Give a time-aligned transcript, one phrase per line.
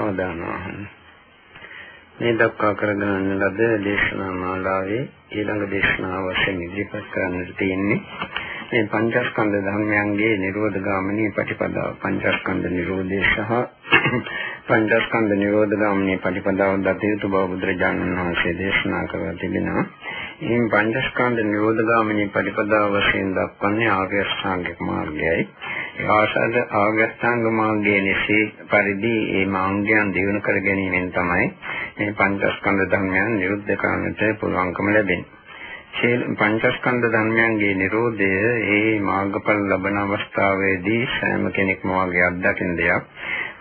[0.00, 0.80] අවධානවහන්
[2.18, 8.00] මේ දක්වා කරගෙන ලද දේශනා මාලාවේ ඊළඟ දේශනාව වශයෙන් ඉදිරිපත් කරන්නට තියෙන්නේ
[8.68, 13.38] මේ පංචස්කන්ධ ධර්මයන්ගේ නිරෝධ ගාමිනී ප්‍රතිපදාව පංචස්කන්ධ නිරෝධය සහ
[14.68, 19.84] පංචස්කන්ධ නිරෝධ ගාමිනී ප්‍රතිපදාව දත යුතු බව බුදුරජාණන් වහන්සේ දේශනා කරලා තිබෙනවා.
[20.42, 25.42] මේ පංචස්කන්ධ නිරෝධ ගාමිනී ප්‍රතිපදාව වශයෙන් දක්වන්නේ ආර්ය අෂ්ටාංගික මාර්ගයයි.
[26.08, 31.46] ආසද ආගස්ථාංග මාර්ගයේ නිසි පරිදි මේ මාර්ගයන් දිනු කර ගැනීමෙන් තමයි
[31.96, 35.38] මේ පංචස්කන්ධ ධර්මයන් නිරුද්ධ කරන්නට පුළුවන්කම ලැබෙන්නේ.
[36.34, 43.02] පංචස්කන්ධ ධර්මයන්ගේ Nirodhaය ඒ මාර්ගඵල ලබන අවස්ථාවේදී සෑම කෙනෙක්ම වාගේ අත්දකින දෙයක්.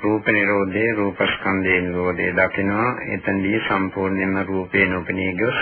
[0.01, 2.89] රූප Nirodhaය රූපස්කන්ධයේ Nirodhaය දකිනවා.
[3.09, 5.59] එතනදී සම්පූර්ණයෙන්ම රූපේ නොපෙනී ගොස්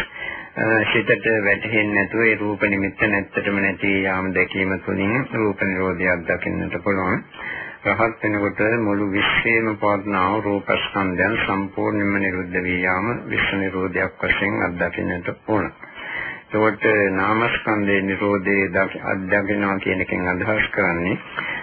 [0.57, 7.21] සිතට වැටහෙන්නේ නැතුව ඒ රූප නිමිත්ත නැත්තටම නැති යාම දැකීම තුළින් රූප නිරෝධයක් දකින්නට පුළුවන්.
[7.85, 15.69] රහත් වෙනකොට මුළු විශ්වයේම පවත්නා රූපස්කන්ධයන් සම්පූර්ණයෙන්ම නිරුද්ධ වී යාම විශ්ව නිරෝධයක් වශයෙන් අත්දකින්නට ඕන.
[16.49, 21.15] එතකොට නාමස්කන්ධයේ නිරෝධයේ අත්දකින්නවා කියන එකෙන් අදහස් කරන්නේ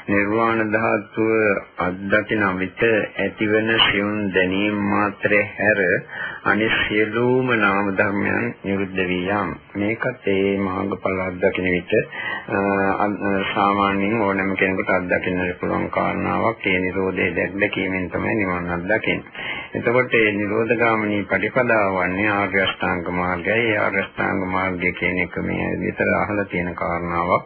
[0.06, 1.30] නිර්වාණ ධාතුව
[1.78, 2.82] අත්දකින විට
[3.18, 5.80] ඇතිවන සියුම් දැනීම මාත්‍රේ හැර
[6.44, 9.56] අනිත් සියලුම නාම ධර්මයන් නිරුද්ධ වී යාම.
[9.74, 11.92] මේකත් ඒ මාර්ගඵල අත්දකින විට
[13.54, 19.63] සාමාන්‍යයෙන් ඕනෑම කෙනෙකුට අත්දකින්නට පුළුවන් කාරණාවක් ඒ Nirodhe දැක්දීමෙන් තමයි නිවන් අත්දකින්නේ.
[19.74, 23.64] එතකොට මේ Nirodha ගාමිනී ප්‍රතිපදාව වන්නේ ආර්ය අෂ්ටාංග මාර්ගයයි.
[23.64, 27.44] ඒ ආර්ය අෂ්ටාංග මාර්ගය කියන එක මේ විතර අහලා තියෙන කාරණාවක්.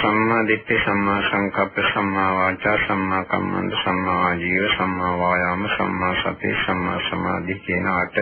[0.00, 7.00] සම්මා දිට්ඨි සම්මා සංකප්ප සම්මා වාචා සම්මා කම්මන්ත සම්මා ආජීව සම්මා වායාම සම්මා සති සම්මා
[7.00, 8.16] සමාධි කියන අට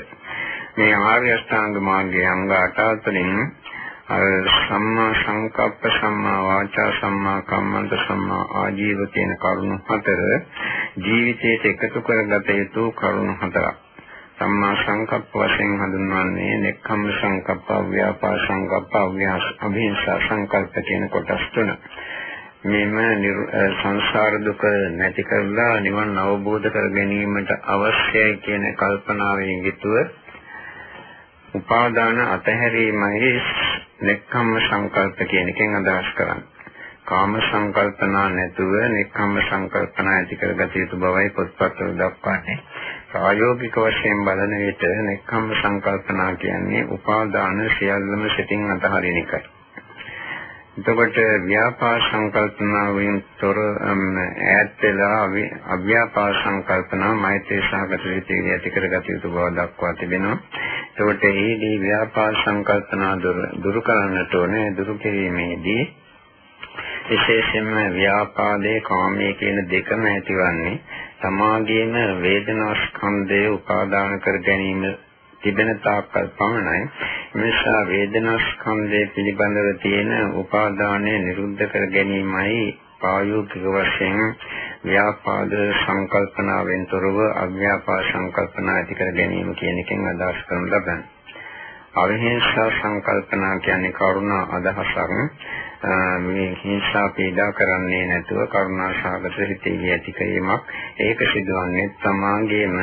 [0.77, 3.64] මේ ආර්ය අෂ්ටාංග මාර්ගයේ අංග 8
[4.07, 10.23] තුළින් සම්මා සංකප්ප සම්මා වාචා සම්මා කම්මන්ත සම්මා ආජීව කියන කරුණු හතර
[10.99, 13.77] ජීවිතයට එකතු කරගත යුතු කරුණු හතරක්
[14.37, 18.93] සම්මා සංකප්ප වශයෙන් හඳුන්වන්නේ නෙක්ඛම්ම සංකප්ප, ව්‍යාපාර සංකප්ප,
[19.61, 21.73] අවිහිංසා සංකල්ප කියන කොටස් තුන.
[22.65, 22.97] මෙම
[23.75, 24.63] සංසාර දුක
[24.93, 29.97] නැති කරලා නිවන් අවබෝධ කර ගැනීමට අවශ්‍යයි කියන කල්පනාවෙන් යුතුව
[31.55, 33.35] උපාදාන අතහැරීමයි
[34.01, 36.45] නෙක්ඛම්ම සංකල්ප කියන එකෙන් අදහස් කරන්නේ.
[37.05, 42.59] කාම සංකල්පනා නැතුව නෙක්ඛම්ම සංකල්පනා ඇති කරගත යුතු බවයි පොත්පත්වල දක්වන්නේ.
[43.11, 49.54] ප්‍රායෝගික වශයෙන් බලන විට නෙක්ඛම්ම සංකල්පනා කියන්නේ උපාදාන සියල්ලම සිතින් අතහරින එකයි.
[50.77, 55.21] එතකොට ව්‍යාපාර සංකල්පනාවෙන් තොර ඈත් වෙලා
[55.71, 60.39] අව්‍යාපාර සංකල්පනා මෛත්‍රී සහගත විදිහට ඇති කරගත යුතු බව දක්වා තිබෙනවා.
[60.91, 63.15] එතකොට ඒදී ව්‍යාපාර සංකල්පනා
[63.63, 65.83] දුරු කරන්නට ඕනේ දුරු කිරීමේදී
[67.07, 70.77] විශේෂයෙන්ම ව්‍යාපාදයේ කාමයේ කියන දෙකම ඇතිවන්නේ
[71.21, 74.83] තමාගේම වේදනා ස්කන්ධය උපාදාන කර ගැනීම
[75.43, 76.83] තිබෙන තාක්කල් පමණයි
[77.35, 82.67] නිසා වේදනා ස්කන්ධය පිළිබඳව තියෙන උපාදානය නිරුද්ධ කර ගැනීමයි
[82.99, 84.21] ප්‍රායෝගික වශයෙන්
[84.85, 91.03] ව්‍යාපාද සංකල්පනාවෙන් තොරව අව්‍යාපාද සංකල්පනා ඇති කර ගැනීම කියන එකෙන් අදහස් කරන ලබන්නේ.
[91.97, 95.13] අවිහිංසා සංකල්පනා කියන්නේ කරුණා අදහසක්.
[96.25, 102.81] මේ හිංසා පීඩා කරන්නේ නැතුව කරුණා සාගත හිතේ ඇති කිරීමක් ඒක සිදුවන්නේ තමාගේම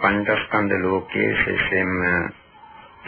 [0.00, 2.00] පංචස්කන්ධ ලෝකයේ විශේෂයෙන්ම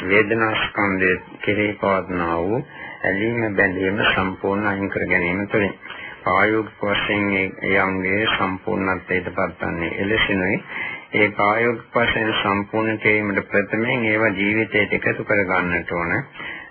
[0.02, 2.58] වේදනා ස්කන්ධයේ කෙරෙහි පවත්නා වූ
[3.02, 5.78] ඇලීම බැඳීම සම්පූර්ණ අයින් කර ගැනීම තුළින්
[6.22, 10.56] ප්‍රායෝගික වශයෙන් ඒ අංගයේ සම්පූර්ණත්වයට පත්වන්නේ එලෙසිනුයි.
[11.14, 16.12] ඒ ප්‍රායෝගික වශයෙන් සම්පූර්ණ කිරීමට ප්‍රථමයෙන් ඒවා ජීවිතයට එකතු කර ගන්නට ඕන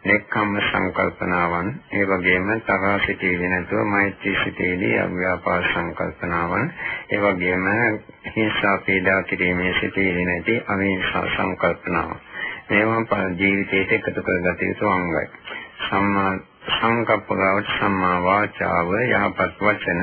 [0.05, 1.71] නෙක්ඛම්ම සංකල්පනාවන්.
[1.93, 6.71] ඒ වගේම තරහා සිටීදී නැතුව මෛත්‍රී සිටීදී අව්‍යාපාර සංකල්පනාවන්.
[7.11, 7.65] ඒ වගේම
[8.35, 12.24] හිංසා පීඩා කිරීමේ සිටීදී නැති අවිහිංසා සංකල්පනාවන්.
[12.69, 15.25] මේවා ජීවිතයට එකතු කරගත යුතු අංගයි.
[15.81, 16.33] සම්මා
[16.67, 19.99] සංකප්පගාවට සම්මා වාචාව යහපත් වචන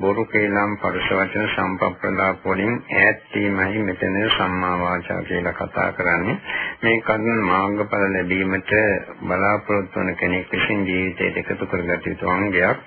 [0.00, 6.38] බොරු කේලම් පරුෂ වචන සම්පප්පලාප වලින් ඈත් වීමයි මෙතන සම්මා වාචා කියලා කතා කරන්නේ.
[6.82, 8.72] මේ කර්ම මාර්ගඵල ලැබීමට
[9.22, 12.78] බලාපොරොත්තු වන කෙනෙක් විසින් ජීවිතයට එකතු කරගත යුතු අංගයක්.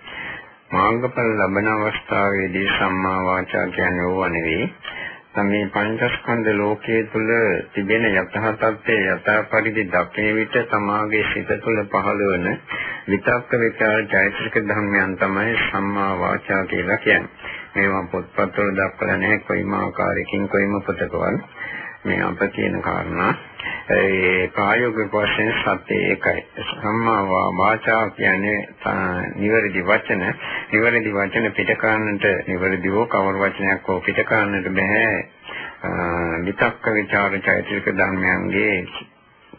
[0.71, 4.73] මාර්ගඵල ලබන අවස්ථාවේදී සම්මා වාචා කියන්නේ ඕවා නෙවෙයි.
[5.33, 7.29] මේ පංචස්කන්ධ ලෝකයේ තුල
[7.73, 12.47] තිබෙන යථා තත්ත්වයේ යථා පරිදි දකින විට තමාගේ සිත තුළ පහළ වන
[13.07, 17.29] විතක්ක විචාර චෛතසික ධර්මයන් තමයි සම්මා වාචා කියලා කියන්නේ.
[17.75, 21.13] මේවා පොත්පත්වල දක්වලා නැහැ කොයිම ආකාරයකින් කොයිම පොතකවත්
[22.03, 23.33] මේ අප කියන කාරණා
[23.89, 26.43] ඒ ප්‍රායෝගික වශයෙන් සත්‍ය ඒකයි.
[26.61, 27.23] සම්මා
[27.53, 28.59] වාචා කියන්නේ
[29.35, 30.23] නිවැරදි වචන.
[30.71, 35.17] නිවැරදි වචන පිටකරන්නට නිවැරදිව කවර වචනයක් හෝ පිටකරන්නට බෑ.
[36.45, 38.77] විතක්ක ਵਿਚාර චෛතසික ධර්මයන්ගේ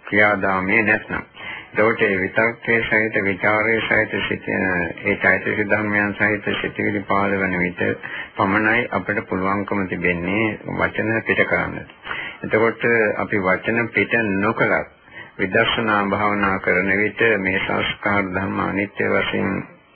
[0.04, 1.24] ක්‍රියාදාමයේ නැත්නම්
[1.72, 4.64] එතකොට ඒ විතක්කේ සහිත ਵਿਚාරයේ සහිත සිටින
[5.04, 7.82] ඒ চৈতසික ධර්මයන් සහිත සිටිවිලි පාලවන විට
[8.36, 11.90] පමණයි අපිට පුළුවන්කම තිබෙන්නේ වචන පිට කරන්නට.
[12.40, 12.82] එතකොට
[13.16, 14.88] අපි වචන පිට නොකලත්
[15.38, 19.50] විදර්ශනා භාවනා කරන විට මේ සංස්කාර ධර්ම අනිත්‍ය වශයෙන්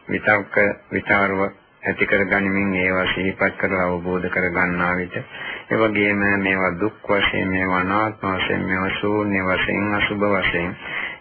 [0.09, 0.57] විතක්ක
[0.91, 1.41] ਵਿਚාරව
[1.83, 8.29] ඇති කරගනිමින් ඒවා සිහිපත් කරලා අවබෝධ කරගන්නා විට ඒ වගේම මේවා දුක් වශයෙන් මේවා අනාත්ම
[8.31, 10.71] වශයෙන් මේවා ශූන්‍ය වශයෙන් අසුභ වශයෙන්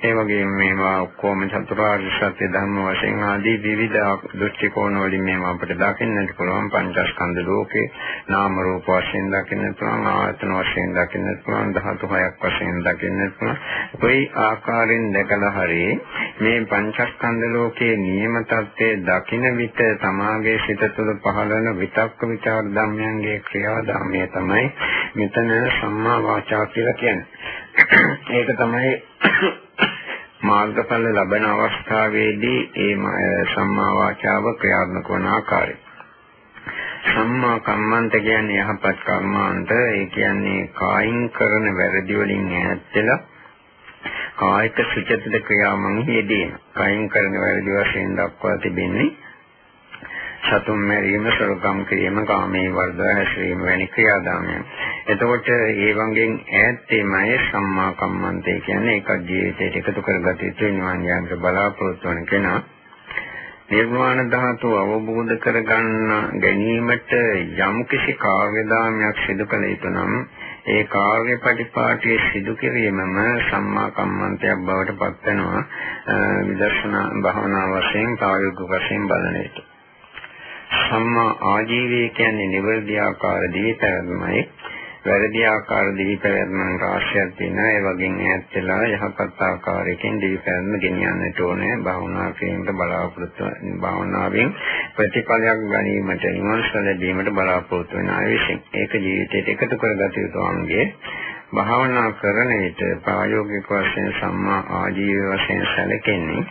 [0.03, 5.71] ඒ වගේම මේවා ඔක්කොම චතුරාර්ය සත්‍ය ධර්ම වශයෙන් ආදී විවිධ දෘෂ්ටි කෝණ වලින් මේවා අපිට
[5.75, 6.67] දකින්නට පුළුවන්.
[6.69, 7.85] පංචස්කන්ධ ලෝකේ
[8.27, 13.57] නාම රූප වශයෙන් දකින්නට පුළුවන් ආයතන වශයෙන් දකින්නට පුළුවන් ධාතු හයක් වශයෙන් දකින්නට පුළුවන්.
[13.99, 15.81] කොයි ආකාරයෙන් දැකලා හරි
[16.39, 23.39] මේ පංචස්කන්ධ ලෝකයේ නියම තත්ත්වයේ දකින විට තමාගේ සිත තුළ පහළ වෙන විතක්ක ਵਿਚාර ධර්මයන්ගේ
[23.41, 24.69] ක්‍රියාදාමය තමයි
[25.15, 27.27] මෙතන සම්මා වාචා කියලා කියන්නේ.
[28.33, 28.97] ඒක තමයි
[30.43, 32.95] මාර්ගඵල ලබන අවස්ථාවේදී ඒ
[33.51, 35.75] සම්මා වාචාව ක්‍රියාත්මක වන ආකාරය.
[37.05, 43.19] සම්මා කම්මන්ත කියන්නේ යහපත් කර්මාන්ත ඒ කියන්නේ කායින් කරන වැරදි වලින් ඈත් වෙලා
[44.37, 46.51] කායික සුචිත ක්‍රියාවන් යෙදීම.
[46.73, 49.11] කායින් කරන වැරදි වශයෙන් දක්වා තිබෙන්නේ
[50.43, 54.65] සතුම් මැරීම, සොරකම් කිරීම, කාමයේ වර්ධව හැසිරීම වැනි ක්‍රියාදාමයන්.
[55.07, 62.09] එතකොට ඒ වගේ ඈත්තේමයි සම්මා කම්මන්තේ කියන්නේ ඒක ජීවිතයට එකතු කරගත යුතු නිවන් යාමට බලාපොරොත්තු
[62.09, 62.59] වන කෙනා.
[63.69, 67.13] නිර්වාණ ධාතුව අවබෝධ කරගන්න ගැනීමට
[67.59, 70.13] යම් කිසි කාර්යදාමයක් සිදු කළ යුතු නම්
[70.67, 75.63] ඒ කාර්ය පරිපාටියේ සිදු කිරීමම සම්මා කම්මන්තයක් බවට පත් වෙනවා
[76.47, 79.72] විදර්ශනා භාවනා වශයෙන් කායුග වශයෙන් බලන විට
[80.73, 84.41] සම්මා ආජීවය කියන්නේ නිවැරදි ආකාර දීපැවැත්මයි.
[85.05, 87.69] වැරදි ආකාර දීපැවැත්මන් රාශියක් තියෙනවා.
[87.69, 91.73] ඒ වගේම ඈත් වෙලා යහපත් ආකාරයකින් දීපැවැත්ම ගෙනියන්නට ඕනේ.
[91.79, 93.49] භාවනා කිරීමට බලාපොරොත්තු
[93.81, 94.55] භාවනාවෙන්
[94.95, 98.63] ප්‍රතිඵලයක් ගැනීමට නිවන්ස ලැබීමට බලාපොරොත්තු වෙන අය විසින්.
[98.73, 100.87] ඒක ජීවිතයට එකතු කරගත යුතු අංගයේ
[101.53, 106.43] භාවනා කරන විට ප්‍රායෝගික වශයෙන් සම්මා ආජීව වශයෙන් සැලකෙන්නේ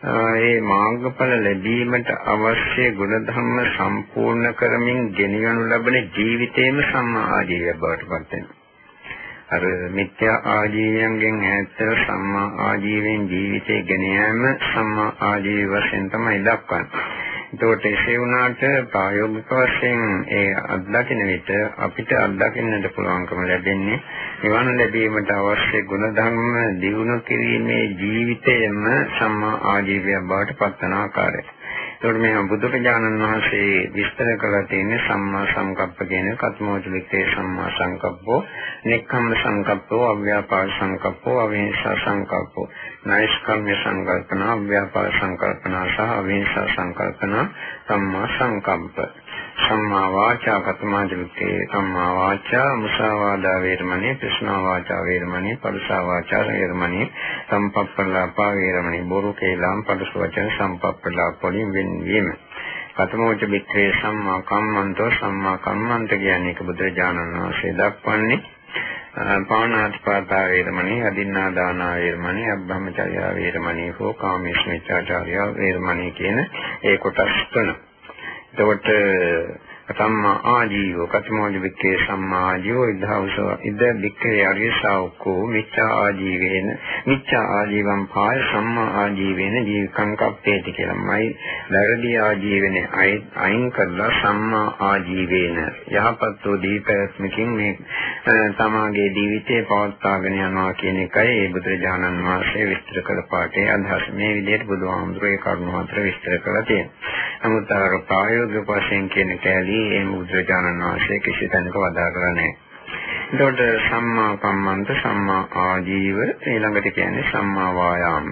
[0.00, 8.54] ඒ මාර්ගඵල ලැබීමට අවශ්‍ය ගුණධර්ම සම්පූර්ණ කරමින් ගෙනියනු ලබන ජීවිතේම සම්මා ආජීවය බවට පත් වෙනවා.
[9.50, 17.37] අර මිත්‍යා ආජීවයන්ගෙන් ඈත්තර සම්මා ආජීවයෙන් ජීවිතේ ගෙන යාම සම්මා ආජීව වශයෙන් තමයි දක්වන්නේ.
[17.48, 24.00] එතකොට එසේ වුණාට ප්‍රායෝගික වශයෙන් ඒ අත්දකින්න විට අපිට අත්දකින්නට පුළුවන්කම ලැබෙන්නේ
[24.42, 28.82] නිවන ලැබීමට අවශ්‍ය ගුණධර්ම දියුණු කිරීමේ ජීවිතයම
[29.14, 31.42] සම්මා ආජීවය බවට පත්වන ආකාරය.
[31.98, 38.38] ඒකට මේ බුදුරජාණන් වහන්සේ විස්තර කරලා තියෙන්නේ සම්මා සංකප්ප කියන කත්මෝච වික්‍රේ සම්මා සංකප්පෝ,
[38.84, 42.68] නෙක්ඛම්ම සංකප්පෝ, අව්‍යාපාද සංකප්පෝ, අවිහිංසා සංකප්පෝ,
[43.04, 47.34] නෛෂ්කම්ම්‍ය සංකල්පන, අව්‍යාපාද සංකල්පන සහ අවිහිංසා සංකල්පන
[47.88, 48.96] සම්මා සංකප්ප.
[49.58, 57.06] සම්මා වාචා කතමාජිතේ සම්මා වාචා මුසාවාදා වේරමණී ප්‍රශ්නා වාචා වේරමණී පරුසා වාචා වේරමණී
[57.48, 62.28] සම්පප්පලාපා වේරමණී බොරු කේලම් පරුස වචන සම්පප්පලාප වලින් වෙන්වීම
[62.96, 68.40] කතමෝච මිත්‍රේ සම්මා කම්මන්තෝ සම්මා කම්මන්ත කියන්නේ ඒක බුදුරජාණන් වහන්සේ දක්වන්නේ.
[69.48, 76.42] පාණාතිපාතා වේරමණී අදින්නා දානා වේරමණී අබ්බහ්මචර්ය වේරමණී හෝ කාමීස්මිච්ඡාචාරය වේරමණී කියන
[76.84, 77.87] ඒ කොටස් තුන.
[78.52, 78.86] එතකොට
[79.88, 86.68] සම්මා ආජීව කතමෝජ වික්කේ සම්මා ආජීව ඉදහවසෝ ඉද වික්කේ අරියසාවකෝ මිච්ඡා ආජීවේන
[87.06, 91.30] මිච්ඡා ආජීවම් පාය සම්මා ආජීවේන ජීවිකං කප්පේති කියලාමයි
[91.72, 92.84] වැරදි ආජීවනේ
[93.38, 95.62] අයින් කරලා සම්මා ආජීවේන
[95.94, 97.72] යහපත් වූ දීපැවැත්මකින් මේ
[98.54, 104.68] තමාගේ ජීවිතේ පවත්වාගෙන යනවා කියන එකයි ඒ බුදුරජාණන් වහන්සේ විස්තර කළ පාඩේ අදහස මේ විදිහට
[104.68, 107.16] බුදුහාමුදුරේ කරුණු හතර විස්තර කළා තියෙනවා.
[107.40, 112.56] නමුත් අර ප්‍රායෝගික වශයෙන් කියන කැලී ඒ බුදුරජාණන් වහන්සේ කිසි තැනක වදාරලා නැහැ.
[113.30, 118.28] එතකොට සම්මා කම්මන්ත සම්මා ආජීව ඊළඟට කියන්නේ සම්මා වායාම.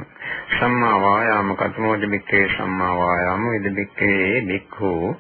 [0.53, 5.17] සම්මා වායාම කතමෝද බික්කේ සම්මා වායාම ඉද බික්කේ බික්ඛෝ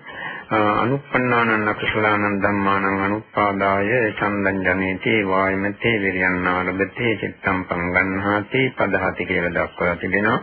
[0.48, 10.38] අනුප්පන්නානං අකුසලානං ධම්මානං අනුපාදාය චන්දං ජනේති වායමතේ විරියන්නාරබතේ චිත්තං පංගන්හාති පදහති කියලා දක්වලා තිබෙනවා.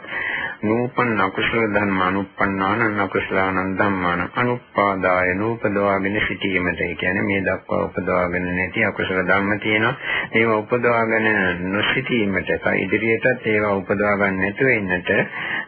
[0.61, 6.79] නූපන් අකුසල ධර්ම අනුප්පන්නාන අකුසලානං ධම්මාන අනුපාදාය නූපදවාගෙන සිටීමට.
[6.79, 9.95] ඒ කියන්නේ මේ දක්වා උපදවාගෙන නැති අකුසල ධර්ම තියෙනවා.
[10.33, 11.27] ඒවා උපදවාගෙන
[11.69, 15.11] නොසිටීමට ඉදිරියටත් ඒවා උපදවා ගන්න නැතුව ඉන්නට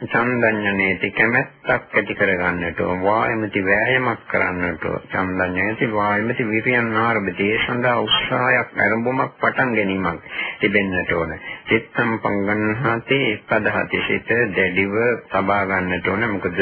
[0.05, 2.79] චන්දඤ්ඤනේති කැමැත්තක් ඇති කරගන්නට.
[3.01, 10.25] වායමති වෑයමක් කරන්නට චන්දඤ්ඤනේති වායමති විරියන් ආරම්භති ඒ සඳහා උත්සාහයක් ආරම්භමක් පටන් ගැනීමක්
[10.59, 11.37] තිබෙන්නට ඕන.
[11.65, 14.93] චිත්තම් පංගන්හති පදහති සිත දැඩිව
[15.27, 16.59] සබා ගන්නට ඕන මොකද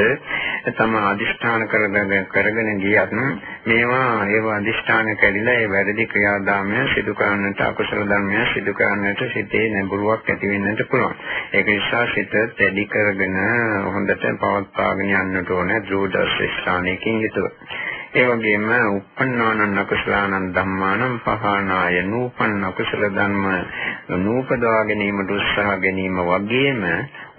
[0.72, 3.12] තම අදිෂ්ඨාන කරගෙන කරගෙන ගියත්
[3.66, 10.30] මේවා ඒව අදිෂ්ඨාන කැඩිලා ඒ වැරදි ක්‍රියාදාමය සිදු කරන්නට අකුසල ධර්මය සිදු කරන්නට සිතේ නැඹුරුවක්
[10.30, 11.16] ඇති වෙන්නට පුළුවන්.
[11.54, 13.40] ඒක නිසා සිත තැඩි කරගෙන
[13.88, 17.52] හොඳට පවත්වාගෙන යන්නට ඕනේ දෘಢ ශිෂ්ඨානයකින් යුතුව.
[18.14, 23.46] ඒ වගේම uppannānaṁ akusalaṇaṁ dhammānaṁ pahānāya නූපන්න අකුසල ධර්ම
[24.22, 26.84] නූපදවා ගැනීමට උත්සාහ ගැනීම වගේම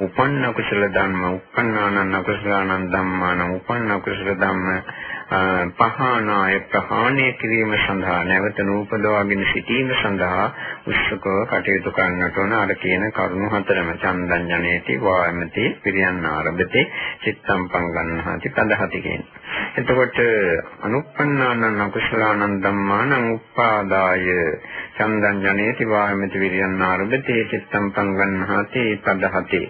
[0.00, 4.66] උපන්න අකුසල ධර්ම uppannānaṁ akusalaṇaṁ dhammānaṁ උපන්න අකුසල ධර්ම
[5.26, 10.46] පහානාය ප්‍රහාණය කිරීම සඳහා නැවත නූපදවාගෙන සිටීම සඳහා
[10.86, 16.82] උත්සුකව කටයුතු කරන්නට ඕන අර කියන කරුණු හතරම චන්දඤ්ඤණේති වායමති පිරියන් ආරම්භති
[17.20, 19.42] චිත්තම් පංගන්නහති තදහති කියන්නේ.
[19.76, 20.20] එතකොට
[20.82, 24.26] අනුප්පන්නානං අකුසලානං ධම්මානං උප්පාදාය
[24.96, 29.62] චන්දඤ්ඤණේති වායමති විරියන් ආරම්භති චිත්තම් පංගන්නහති තදහති.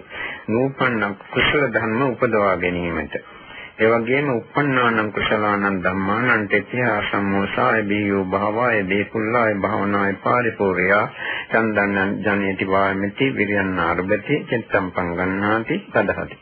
[0.49, 3.34] නූපන්න කුසල ධර්ම උපදවා ගැනීමට
[3.77, 11.01] ඒ වගේම uppannānaṁ කුසලානං ධම්මානං තෙත්‍යා සම්මෝසාය බියෝ භාවාය දේකුල්ලාය භාවනාය පාරිපූර්ණයා
[11.49, 16.39] චන්දන්නං ජනේති වාමති විරියන් ආරභති චිත්තම් පංගන්නාති තදහති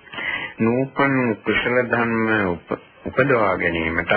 [0.60, 2.30] නූපන් කුසල ධර්ම
[3.08, 4.14] උපදවා ගැනීමටත්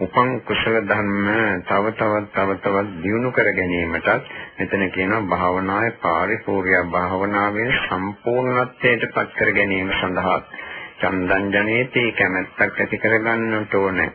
[0.00, 1.26] උපන් කුසල ධර්ම
[1.64, 9.52] තව තවත් තව තවත් දියුණු කර ගැනීමටත් මෙතන කියනවා භාවනාවේ පාරිපූර්ණ භාවනාවේ සම්පූර්ණත්වයට පත් කර
[9.54, 10.40] ගැනීම සඳහා
[10.98, 14.10] චන්දං ජනේති කැමැත්තක් ඇති කරගන්නට ඕනේ.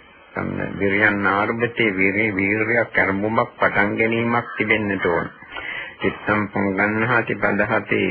[0.80, 5.28] විරියන් ආරම්භතේ වීර්ය වීර්යයක් අරමුමක් පටන් ගැනීමක් තිබෙන්නට ඕන.
[6.02, 8.02] චිත්තම් පොංගන්නහති බදහති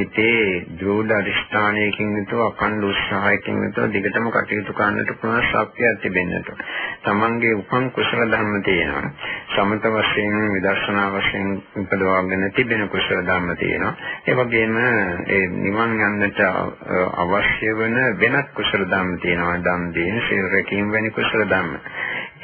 [0.00, 6.48] සිතේ දෘඪ අධිෂ්ඨානයකින් යුතුව අකණ්ඩ උත්සාහයකින් යුතුව දිගටම කටයුතු කරන්නට පුළුවන් ශක්තියක් තිබෙන්නට.
[7.02, 9.10] තමන්ගේ උපන් කුසල ධර්ම තියෙනවා.
[9.50, 13.92] සමත වශයෙන් විදර්ශනා වශයෙන් උපදවාගෙන තිබෙන කුසල ධර්ම තියෙනවා.
[14.26, 14.80] ඒ වගේම
[15.28, 16.40] ඒ නිවන් යන්නට
[17.16, 19.58] අවශ්‍ය වෙන වෙනත් කුසල ධර්ම තියෙනවා.
[19.60, 21.76] දන් දීම, සීල රැකීම වැනි කුසල ධර්ම.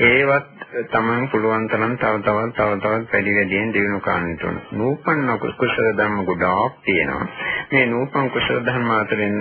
[0.02, 4.56] ඒවත් තමන් පුළුවන් තරම් තව තවත් තව තවත් වැඩි වැඩියෙන් දිනු කරන්නට ඕන.
[4.72, 7.28] නූපන්න කුසල ධර්ම ගොඩාක් තියෙනවා.
[7.70, 9.38] මේ නූපන් කුසල ධර්ම අතරින්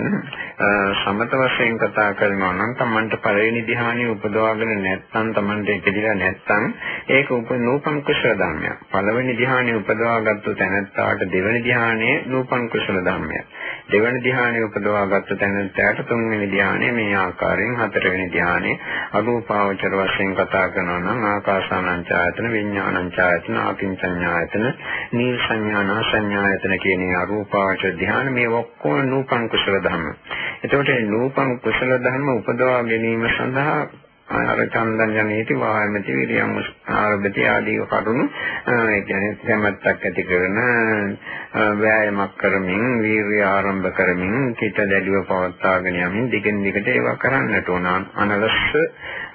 [0.96, 6.64] සමත වශයෙන් කතා කරනවා නම් තමන්ට පළවෙනි ධ්‍යානෙ උපදවාගෙන නැත්නම් තමන්ට ඉතිරිලා නැත්නම්
[7.10, 8.78] ඒක උප නූපන් කුසල ධර්මයක්.
[8.88, 13.44] පළවෙනි ධ්‍යානෙ උපදවාගත්තු තැනැත්තාට දෙවෙනි ධ්‍යානෙ නූපන් කුසල ධර්මයක්.
[13.88, 18.72] දෙවෙනි ධ්‍යානෙ උපදවාගත්තු තැනැත්තාට තුන්වෙනි ධ්‍යානෙ මේ ආකාරයෙන් හතරවෙනි ධ්‍යානෙ
[19.12, 24.66] අරූපාවචර වශයෙන් කතා කරනවා නම් ආකාසානංචායතන විඥානංචායතන ආකින්චඤ්ඤායතන
[25.12, 30.10] නීල් සංඥානා සංඥායතන කියන අරූපාවචර ධ්‍යාන මේ ඔක්කොම නූපන් කුසල ධර්ම.
[30.62, 33.78] එතකොට නූපන් කුසල ධර්ම උපදවා ගැනීම සඳහා
[34.28, 36.54] අර චන්දන් ජනේති වායමති විරියම්
[36.92, 38.24] ආරබති ආදී කරුණු
[38.66, 40.58] ඒ කියන්නේ සම්මතක් ඇති කරන
[41.76, 48.82] ව්‍යායාමයක් කරමින් වීර්ය ආරම්භ කරමින් චිත්ත දැඩිව පවත්වාගෙන යමින් දිගින් දිගට ඒවා කරන්නට ඕන අනවශ්‍ය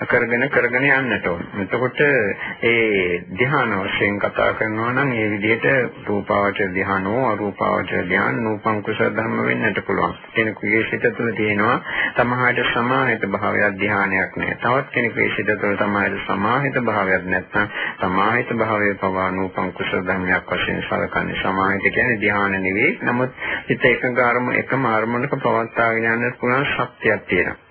[0.03, 1.45] කරගෙන කරගෙන යන්නට ඕන.
[1.57, 9.09] එතකොට ඒ ධ්‍යාන වශයෙන් කතා කරනවා නම් ඒ විදිහට රූපාවචර ධ්‍යානෝ අරූපාවචර ධ්‍යාන නූපං කුසල
[9.11, 10.19] ධර්ම වෙන්නට පුළුවන්.
[10.31, 11.79] කෙනෙකුගේ සිත තුළ තියෙනවා
[12.17, 14.55] සමාහයට සමාහිත භාවයක් ධ්‍යානයක් නෑ.
[14.57, 17.67] තව තවත් කෙනෙකුගේ සිත තුළ තමයි සමාහිත භාවයක් නැත්නම්
[17.99, 23.31] සමාහිත භාවයේ පවා නූපං කුසල ධර්මයක් වශයෙන් සලකන්නේ සමාහිත කියන්නේ ධ්‍යාන නෙවෙයි නමුත්
[23.67, 27.70] හිත එකඟ අරම එකම අරමුණක පවත්වාගෙන යන්න පුළුවන් ශක්තියක් තියෙනවා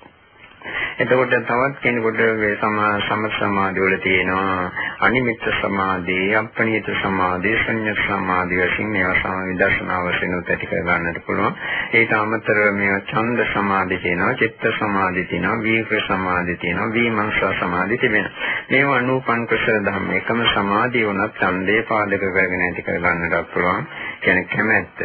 [0.99, 8.89] එතකොට තවත් කෙනෙකුට මේ සම සමාධිය වල තියෙනවා අනිමිත්ත සමාධිය, අප්‍රණීත සමාධිය, සංයත සමාධිය වශයෙන්
[8.89, 11.57] මේවා සමවිදර්ශනා වශයෙන් උත්ටි කර ගන්නට පුළුවන්.
[11.93, 18.51] ඒට අමතරව මේවා ඡන්ද සමාධිය තියෙනවා, චිත්ත සමාධිය තියෙනවා, වීර්ය සමාධිය තියෙනවා, විමර්ශන සමාධිය තිබෙනවා.
[18.71, 23.89] මේවා අනුපන් කුසල ධර්ම එකම සමාධිය වුණත් ඡන්දේ පාදක කරගෙන ඇති කර ගන්නට පුළුවන්.
[24.21, 25.01] කියන්නේ කැමැත්ත.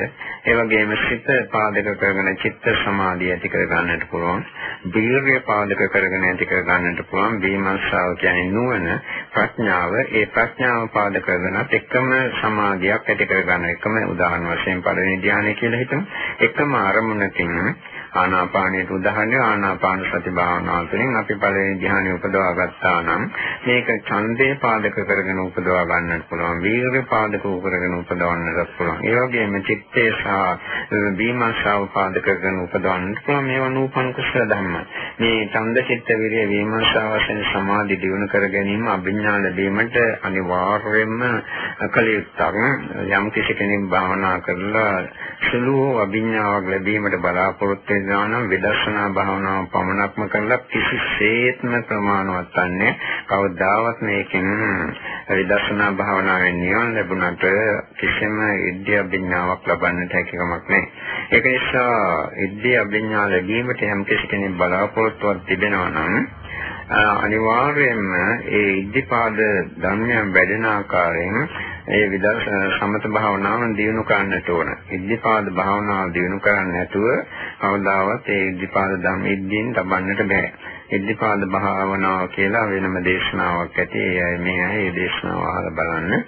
[0.45, 4.45] ඒ වගේම සිත පාදක කරගෙන චිත්ත සමාධිය ඇති කර ගන්නට පුළුවන්.
[4.87, 9.01] වීර්ය පාදක කරගෙන ඇති කර ගන්නට පුළුවන් විමර්ශාව කියන්නේ නුවණ
[9.33, 15.53] ප්‍රඥාව ඒ ප්‍රඥාව පාදක කරගෙනත් එකම සමාධියක් ඇති කර ගන්න එකම උදාහරණ වශයෙන් පළවෙනි ධ්‍යානය
[15.55, 16.01] කියලා හිතමු
[16.41, 17.53] එකම අරමුණකින්
[18.15, 23.23] ආනාපානයට උදාහරණය ආනාපාන සති භාවනාව තුළින් අපි පළවෙනි ධ්‍යානෙ උපදවා ගත්තා නම්
[23.65, 29.01] මේක ඡන්දේ පාදක කරගෙන උපදවා ගන්නට පුළුවන් වීර්ය පාදක කරගෙන උපදවන්නට පුළුවන්.
[29.03, 30.27] ඒ වගේම චිත්තේ සහ
[31.17, 33.45] විමර්ශාව පාදක කරගෙන උපදවන්නට පුළුවන්.
[33.45, 34.73] මේවා නූපන් කුසල ධර්ම.
[35.17, 41.19] මේ ඡන්ද චිත්ත විරිය විමර්ශාව වශයෙන් සමාධි දියුණු කර ගැනීම අභිඥා ලැබීමට අනිවාර්යයෙන්ම
[41.89, 42.63] කළ යුත්තක්.
[43.11, 44.95] යම් කිසි කෙනෙක් භාවනා කරලා
[45.45, 52.91] සුළු අභිඥාවක් ලැබීමට බලාපොරොත්තු වෙනවා නම් විදර්ශනා භාවනාව පමණක්ම කරලා කිසිසේත්ම ප්‍රමාණවත් නැහැ.
[53.27, 54.49] කවදාවත් මේකෙන්
[55.31, 57.45] විදර්ශනා භාවනාවෙන් නිවන ලැබුණට
[57.95, 60.91] කිසිම ඉද්ධි අභිඥාවක් ලබන්නට හැකියාවක් නැහැ.
[61.31, 66.27] ඒක නිසා ඉද්ධි අභිඥා ලැබීමට යම් කෙනෙක් බලාපොරොත්තුවක් තිබෙනවා නම්
[67.19, 68.11] අනිවාර්යයෙන්ම
[68.51, 69.39] ඒ ඉද්ධිපාද
[69.77, 71.49] ධර්මයන් වැඩෙන ආකාරයෙන්
[71.87, 74.69] ඒ විදර්ශ සමත භාවනාව දියුණු කරන්නට ඕන.
[74.91, 77.05] ඉද්ධිපාද භාවනාව දියුණු කරන්නේ නැතුව
[77.59, 80.47] කවදාවත් ඒ ඉද්ධිපාද ධම්ම ඉද්ධියෙන් ලබන්නට බෑ.
[80.89, 83.99] ඉද්ධිපාද භාවනාව කියලා වෙනම දේශනාවක් ඇති.
[83.99, 86.25] ඒ මේ අය මේ දේශනාව අහලා බලන්න.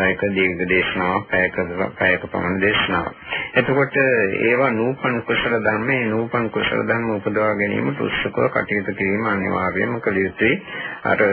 [0.00, 1.56] ඒක දීර්ඝ දේශනාවක්, පැයක
[1.98, 3.14] පැයක පමණ දේශනාවක්.
[3.54, 3.96] එතකොට
[4.42, 10.60] ඒවා නූපන් කුසල ධර්මයේ නූපන් කුසල ධර්ම උපදවා ගැනීමට උත්සුකව කටයුතු කිරීම අනිවාර්යයෙන්ම කළ යුතුයි.
[11.04, 11.26] අර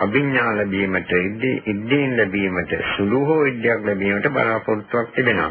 [0.00, 1.12] අභිඥා ලැබීමට
[1.66, 5.50] ඉද්දීන් ලැබීමට සුළු හෝ විද්‍යාවක් ලැබීමට බලාපොරොත්තුවක් තිබෙනවා.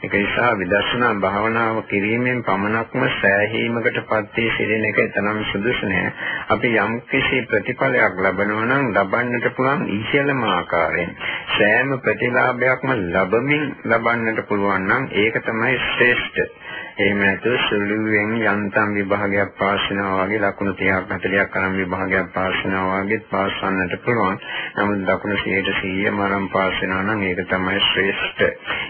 [0.00, 6.10] ඒක නිසා විදර්ශනා භාවනාව කිරීමෙන් පමණක්ම සෑහීමකටපත් වී සිටින එක එතරම් සුදුසු නෑ.
[6.48, 11.16] අපි යම් කිසි ප්‍රතිඵලයක් ලබනවා නම් ලබන්නට පුළුවන් ඉහළම ආකාරයෙන්
[11.54, 16.63] සෑම ප්‍රතිලාභයක්ම ලැබමින් ලබන්නට පුළුවන් නම් ඒක තමයි ශ්‍රේෂ්ඨ.
[16.96, 23.00] එහෙම නැත්නම් සුළුවෙන් යන්තම් විභාගයක් පාස් වෙනවා වගේ ලකුණු 30ක් 40ක් අරන් විභාගයක් පාස් වෙනවා
[23.00, 24.38] වගේ පාස් වන්නට පුළුවන්.
[24.76, 28.44] නමුත් ලකුණු 100 මරම් පාස් වෙනවා නම් ඒක තමයි ශ්‍රේෂ්ඨ.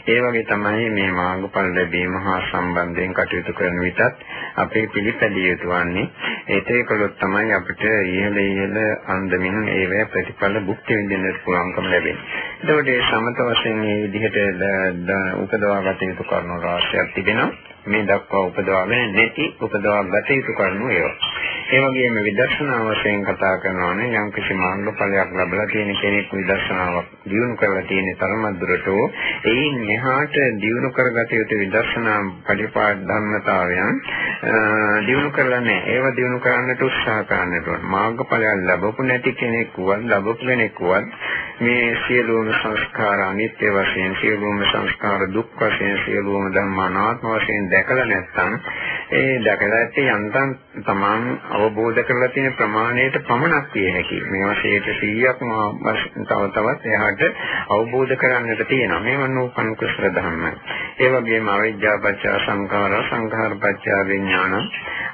[0.06, 4.24] ඒ වගේ තමයි මේ මාර්ගඵල ලැබීම හා සම්බන්ධයෙන් කටයුතු කරන විටත්
[4.56, 6.06] අපේ පිළිපැදිය යුතු වන්නේ.
[6.50, 12.24] ඒකේ කළොත් තමයි අපිට ඉහළ ඉහළ අන්දමින් ඒවැ ප්‍රතිඵල භුක්ති විඳින්න පුළුවන්කම ලැබෙන්නේ.
[12.60, 14.42] එතකොට මේ සමත වශයෙන් මේ විදිහට
[15.38, 17.73] උපදවා ගත යුතු කරුණු රාශියක් තිබෙනවා.
[17.86, 21.16] මේ දක්වා උපදවාගෙන නැති උපදවා ගත යුතු කරුණු ඒවා.
[21.66, 27.56] ඒ වගේම විදර්ශනා වශයෙන් කතා කරනවා නම් යම් කිසි මාර්ගඵලයක් ලැබලා තියෙන කෙනෙක් විදර්ශනාවක් දියුණු
[27.56, 28.88] කරලා තියෙන තරම දුරට
[29.44, 34.02] එයින් එහාට දියුණු කරගත යුතු විදර්ශනා පරිපාඩ ධර්මතාවයන්
[35.06, 35.88] දියුණු කරලා නැහැ.
[35.88, 37.88] ඒවා දියුණු කරන්නට උත්සාහ කරන්නට ඕන.
[37.88, 41.08] මාර්ගඵලයක් ලැබපු නැති කෙනෙක් වුවත් ලැබපු කෙනෙක් වුවත්
[41.56, 48.56] මේ සියලුම සංස්කාර අනිත්‍ය වශයෙන් සියලුම සංස්කාර දුක් වශයෙන් සියලුම ධර්ම අනාත්ම වශයෙන් දැකලා නැත්නම්
[49.12, 50.50] ඒ දැකලා ඇත්තේ යන්තම්
[50.82, 54.20] තමන් අවබෝධ කරලා තියෙන ප්‍රමාණයට පමණක් විය හැකි.
[54.26, 55.50] මේවා 100%ක්ම
[56.24, 57.22] තව තවත් එහාට
[57.70, 59.00] අවබෝධ කරන්නට තියෙනවා.
[59.00, 60.44] මේවා නූපන් කුසල ධර්ම.
[60.98, 64.54] ඒ වගේම අවිද්‍යාව පත්‍ය සංඛාර සංඛාර පත්‍ය විඥාන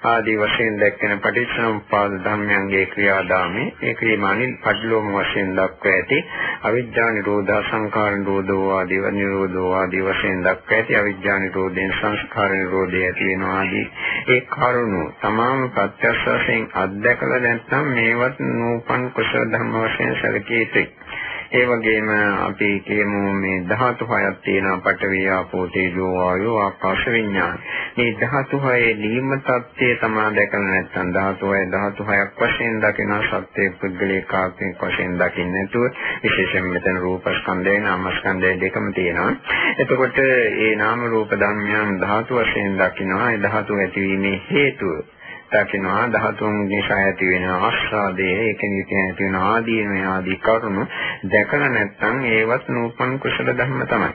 [0.04, 6.18] ආදී වශයෙන් දැක්කෙන පටිච්චසමුප්පාද ධර්මයන්ගේ ක්‍රියාදාමේ ඒ ක්‍රියාමානින් පඩලෝම වශයෙන් දක්වා ඇති
[6.62, 13.26] අවිද්‍යා නිරෝධා සංඛාර නිරෝධෝ ආදී නිරෝධෝ ආදී වශයෙන් දක්වා ඇති අවිද්‍යා නිරෝධයෙන් සංස්කාර නිරෝධය ඇති
[13.26, 13.79] වෙනවා ආදී
[14.28, 20.86] ඒ කරුණු තමාම ප්‍රත්‍යක්ෂ වශයෙන් අත්දැකලා නැත්නම් මේවත් නූපන් කුසල ධර්ම වශයෙන් සැලකිය යුතුයි.
[21.50, 22.08] ඒ වගේම
[22.40, 27.58] අපි කියමු මේ ධාතු හයක් තියෙනවා පඨවි ආපෝ තේජෝ වායෝ ආකාශ විඥාන.
[27.96, 33.68] මේ ධාතු හයේ නියම தත්ත්වය තමයි දැකලා නැත්නම් ධාතු හය ධාතු හයක් වශයෙන් දකින සත්‍ය
[33.76, 35.84] පුද්ගලික ආත්මික වශයෙන් දකින්න නැතුව
[36.22, 39.30] විශේෂයෙන් මෙතන රූපස්කන්ධය නාමස්කන්ධය දෙකම තියෙනවා.
[39.78, 40.20] එතකොට
[40.56, 43.30] මේ නාම රූප ධර්මයන් ධාතු වශයෙන් දකිනවා.
[43.30, 45.19] ඒ ධාතු ඇතිවීමේ හේතුව
[45.52, 50.84] දකිනවා ධාතුන් නිසා ඇති වෙන ආස්වාදයේ ඒකෙනිට ඇති වෙන ආදීන ආදී කරුණු
[51.30, 54.12] දැකලා නැත්නම් ඒවත් නූපන් කුසල ධර්ම තමයි.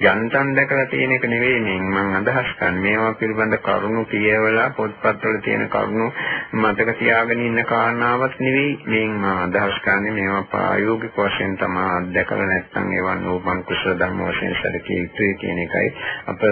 [0.00, 1.78] යන්තම් දැකලා තියෙන එක නෙවෙයි මේ.
[1.80, 6.06] මම අදහස් කරන්නේ මේවා පිළිබඳ කරුණු කියවලා පොත්පත්වල තියෙන කරුණු
[6.54, 8.78] මතක තියාගෙන ඉන්න කාරණාවක් නෙවෙයි.
[8.86, 11.86] මේ මම අදහස් කරන්නේ මේවා ප්‍රායෝගික වශයෙන් තමයි.
[11.90, 15.88] අත්දැකලා නැත්නම් ඒවා නෝපන් කුසල ධර්ම වශයෙන් සැලකිය යුතුයි කියන එකයි.
[16.26, 16.46] අප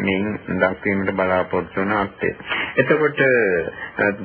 [0.00, 0.18] මේ
[0.56, 2.32] දක්වීමට බලාපොරොත්තු වන අර්ථය.
[2.76, 3.22] එතකොට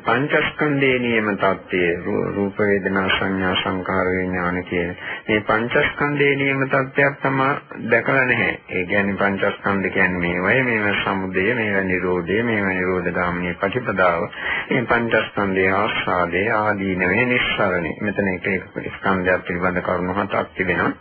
[0.04, 1.84] පංචස්කන්ධයේ නියම தත්ත්වය
[2.32, 4.98] රූප වේදනා සංඥා සංකාර විඥාන කියන.
[5.28, 8.63] මේ පංචස්කන්ධයේ නියම தත්ත්වයක් තමයි දැකලා නැහැ.
[8.70, 14.22] ඒ කියන්නේ පංචස්කන්ධ කියන්නේ මේවයි මේව සමුදය මේව නිරෝධය මේව නිරෝධ ගාමිනී ප්‍රතිපදාව
[14.70, 20.92] මේ පංචස්කන්ධය ආස්වාදේ ආදීනවේ නිස්සරණේ මෙතන එක එක ස්කන්ධයක් පිළිබඳ කරුණු හතක් තිබෙනවා.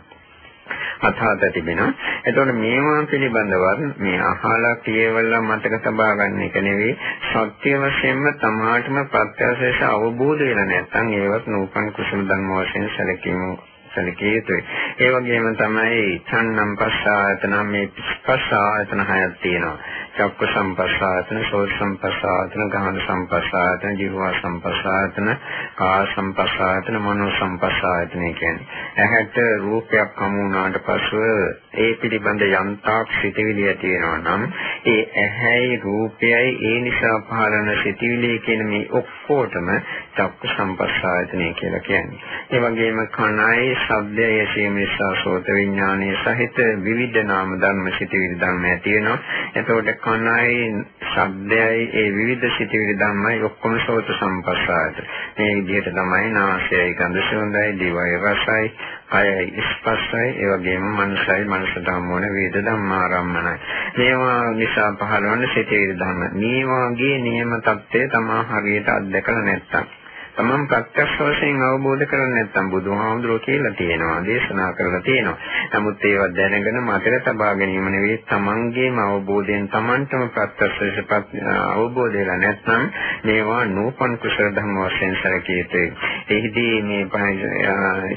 [1.01, 1.89] අතහත තිබෙනවා.
[2.25, 3.65] එතකොට මේවා පිළිබඳව
[3.99, 6.95] මේ අහලා කියවලා මතක තබා ගන්න එක නෙවෙයි.
[7.27, 13.41] සත්‍ය වශයෙන්ම තමාටම ප්‍රත්‍යක්ෂ අවබෝධ වෙලා නැත්නම් ඒවත් නූපන් කුසල ධර්ම වශයෙන් සැලකීම
[13.93, 14.63] සැලකිය යුතුයි.
[14.99, 17.89] ඒ වගේම තමයි චන්නම් පස්ස ආයතන මේ
[18.23, 19.77] පස්ස ආයතන හයක් තියෙනවා.
[20.13, 25.29] චක්ක සම්පස්සායතන, සෝත සම්පස්සායතන, ගාහන සම්පස්සායතන, ජීව සම්පස්සායතන,
[25.75, 28.67] කාය සම්පස්සායතන, මනෝ සම්පස්සායතන කියන්නේ.
[28.97, 31.25] ඇහැට රූපයක් හමු වුණාට පසුව
[31.75, 34.43] ඒ පිළිබඳ යන්තාක් සිටිවිලි ඇති වෙනවා නම්
[34.85, 39.69] ඒ ඇහැයි රූපයයි ඒ නිසා පහළන සිටිවිලි කියන මේ ඔක්කොටම
[40.13, 42.19] චක්ක සම්පස්සායතනය කියලා කියන්නේ.
[42.49, 48.95] ඒ වගේම කනයි, ශබ්දයයි, ඇසීම නිසා සෝත විඥානයේ සහිත විවිධ නාම ධර්ම සිටිවිලි ධර්ම ඇති
[48.95, 49.17] වෙනවා.
[49.55, 55.09] එතකොට කනයි, ශබ්දයයි, ඒ විවිධ සිටිවිලි ධර්මයි ඔක්කොම සෝත සම්පස්සායතන.
[55.37, 58.71] මේ විදිහට තමයි නාසයයි, ගඳ සුවඳයි, දිවයි රසයි,
[59.13, 63.55] කයයි ස්පර්ශයි, ඒ වගේම මනසයි, මනසට හමුවන වේද ධම්මාරම්මනයි.
[63.97, 66.23] මේවා නිසා පහළවන සිටිවිලි ධර්ම.
[66.35, 70.02] මේ වාගේ නියම தත්ත්වය තමා හරියට අත්දකලා නැත්තම්
[70.33, 75.37] තමන් ප්‍රත්‍යක්ෂ වශයෙන් අවබෝධ කරගන්න නැත්නම් බුදුහාමුදුරුවෝ කියලා තියෙනවා දේශනා කරලා තියෙනවා.
[75.73, 81.13] නමුත් ඒවා දැනගෙන මතක තබා ගැනීම නෙවෙයි තමන්ගේම අවබෝධයෙන් තමන්ටම ප්‍රත්‍යක්ෂ
[81.73, 82.87] අවබෝධ වෙලා නැත්නම්
[83.23, 85.93] මේවා නූපන් කුසල ධර්ම වශයෙන් සැලකිය යුතුයි.
[86.29, 87.03] එහිදී මේ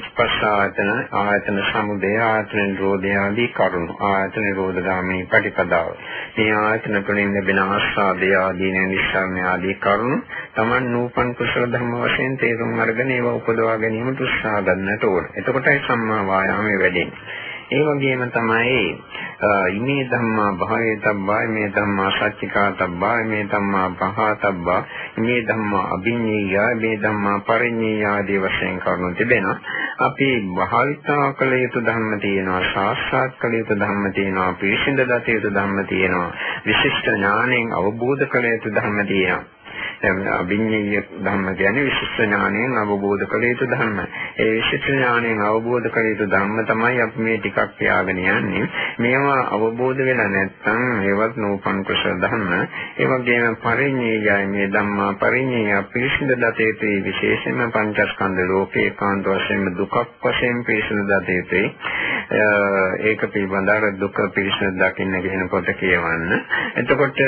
[0.01, 5.93] ස්පර්ශ ආයතන ආයතන සමුදය ආයතන නිරෝධය ආදී කරුණු ආයතන නිරෝධ ගාමී පටිපදාව.
[6.33, 10.19] මේ ආයතන තුළින් ලැබෙන ආස්වාදය ආදී නිස්සාරණ ආදී කරුණු
[10.55, 15.29] තමන් නූපන් කුසල ධර්ම වශයෙන් තේරුම් අරගෙන ඒවා උපදවා ගැනීමට උත්සාහ ගන්නට ඕන.
[15.35, 17.45] එතකොටයි සම්මා වායාමයේ වැඩෙන්නේ.
[17.69, 18.83] ඒ වගේම තමයි
[19.71, 24.77] ඉමේ ධම්මා භාවේ තබ්බා මේ ධම්මා සච්චිකා තබ්බා මේ ධම්මා පහා තබ්බා
[25.17, 29.57] මේ ධම්මා අභිඤ්ඤේය මේ ධම්මා පරිඤ්ඤේය ආදී වශයෙන් කරුණු තිබෙනවා.
[29.99, 35.85] අපි භාවිතා කළ යුතු ධර්ම තියෙනවා, සාක්ෂාත් කළ යුතු ධර්ම තියෙනවා, පිරිසිඳ දත යුතු ධර්ම
[35.85, 36.31] තියෙනවා,
[36.65, 39.56] විශිෂ්ට ඥාණයෙන් අවබෝධ කළ යුතු ධර්ම තියෙනවා.
[39.99, 43.97] අභිඤ්ඤය ධර්ම කියන්නේ විශේෂ ඥාණයෙන් අවබෝධ කළ යුතු ධර්ම.
[44.37, 48.67] ඒ විශේෂ ඥාණයෙන් අවබෝධ කළ යුතු ධර්ම තමයි අපි මේ ටිකක් තියාගෙන යන්නේ.
[48.99, 52.45] මේවා අවබෝධ වෙලා නැත්නම් ඒවත් නූපන් කුසල ධර්ම.
[52.97, 60.63] ඒ වගේම පරිඤ්ඤයයි මේ ධම්මා පරිඤ්ඤය පිරිසිදු දතේතේ විශේෂයෙන්ම පංචස්කන්ධ ලෝකේ කාන්ත වශයෙන් දුකක් වශයෙන්
[60.63, 61.65] පිරිසිදු දතේතේ
[62.29, 66.31] ඒක පිළිබඳව දුක පිරිසිදු දකින්න කියන පොත කියවන්න.
[66.75, 67.19] එතකොට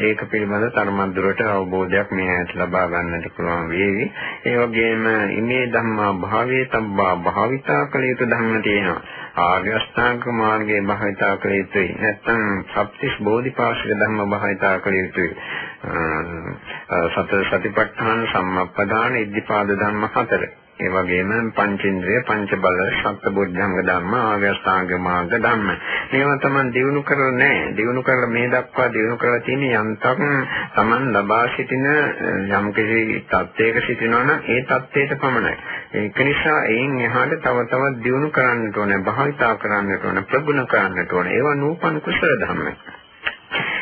[0.00, 4.04] ඒක පිළිබඳව තරමද්දුරට අවබෝධ අවබෝධයක් මේ ඇයට ලබා ගන්නට පුළුවන් වේවි.
[4.44, 9.02] ඒ වගේම ඉමේ ධම්මා භාවයේ තබ්බා භාවිතා කළ යුතු ධර්ම තියෙනවා.
[9.36, 11.96] ආර්ය අෂ්ටාංග මාර්ගයේ භාවිතා කළ යුතුයි.
[11.96, 15.30] නැත්නම් සත්‍තිස් බෝධිපාශික ධර්ම භාවිතා කළ යුතුයි.
[17.08, 20.42] සතර සතිපට්ඨාන සම්මප්පදාන ඉද්ධිපාද ධර්ම හතර.
[20.80, 25.66] ඒ වගේම පංචේන්ද්‍රය, පංච බල, සත්බුද්ධංග ධර්ම, ආගස්ථාංග මාර්ග ධර්ම.
[26.10, 27.72] මේවා Taman දිනු කරලා නැහැ.
[27.74, 30.22] දිනු කරලා මේ දක්වා දිනු කරලා තියෙන යන්තම්
[30.74, 31.86] Taman ලබා සිටින
[32.50, 35.54] යම් කිසි තත්ත්වයක සිටිනවා නම් ඒ තත්ත්වයට පමණයි.
[35.96, 41.36] ඒක නිසා එයින් එහාට තව තවත් දිනු කරන්නට ඕනේ, භාවිතා කරන්නට ඕනේ, ප්‍රගුණ කරන්නට ඕනේ.
[41.36, 42.89] ඒවා නූපන් කුසල ධර්ම.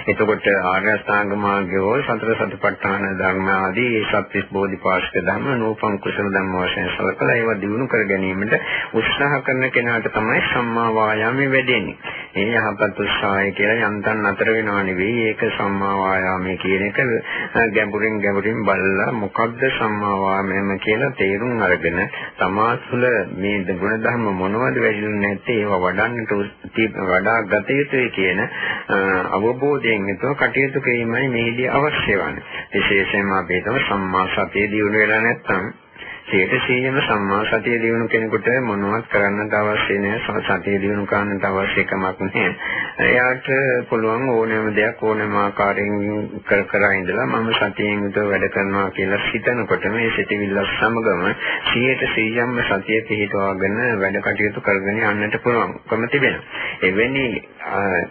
[0.09, 6.88] එතකොට ආර්ය අෂ්ටාංග මාර්ගයෝ සතර සතිපට්ඨාන ධර්ම ආදී සත්‍විස් බෝධිපාශක ධර්ම නූපං කුසල ධර්ම වශයෙන්
[6.90, 8.55] සලකලා ඒවා දිනු කර ගැනීමට
[8.94, 11.97] උත්සාහ කරන කෙනාට තමයි සම්මා වායාමයේ වැඩෙන්නේ.
[12.37, 15.27] මේ යහපත් උත්සාහය කියලා යන්තම් අතර වෙනව නෙවෙයි.
[15.27, 16.99] ඒක සම්මා වායාමයේ කියන එක
[17.73, 22.01] ගැඹුරින් ගැඹුරින් බලලා මොකක්ද සම්මා වායාමයම කියලා තේරුම් අරගෙන
[22.38, 26.33] තමා තුළ මේ ගුණ ධර්ම මොනවද වැඩිුනේ නැත්තේ ඒවා වඩන්නට
[27.05, 28.40] වඩා ගත යුතුයි කියන
[29.33, 32.44] අවබෝධයෙන් සතියෙන් යුතුව කටයුතු කිරීමයි මේදී අවශ්‍ය වන්නේ.
[32.72, 35.64] විශේෂයෙන්ම අපි හිතමු සම්මා සතිය දියුණු වෙලා නැත්නම්
[36.30, 40.42] 100%ම සම්මා සතිය දිනු කෙනෙකුට මොනවත් කරන්නට අවශ්‍ය නැහැ.
[40.48, 42.50] සතිය දිනු කරන්නට අවශ්‍ය කමක් නැහැ.
[43.00, 43.48] එයාට
[43.88, 45.96] පුළුවන් ඕනෑම දෙයක් ඕනෑම ආකාරයෙන්
[46.44, 51.24] කර කර ඉඳලා මම සතියෙන් යුතුව වැඩ කරනවා කියලා හිතනකොට මේ සිතිවිල්ල සමගම
[51.66, 56.44] 100%ම සතිය පිහිටවාගෙන වැඩ කටයුතු කරගෙන යන්නට පුළුවන්කම තිබෙනවා.
[56.82, 57.24] එවැනි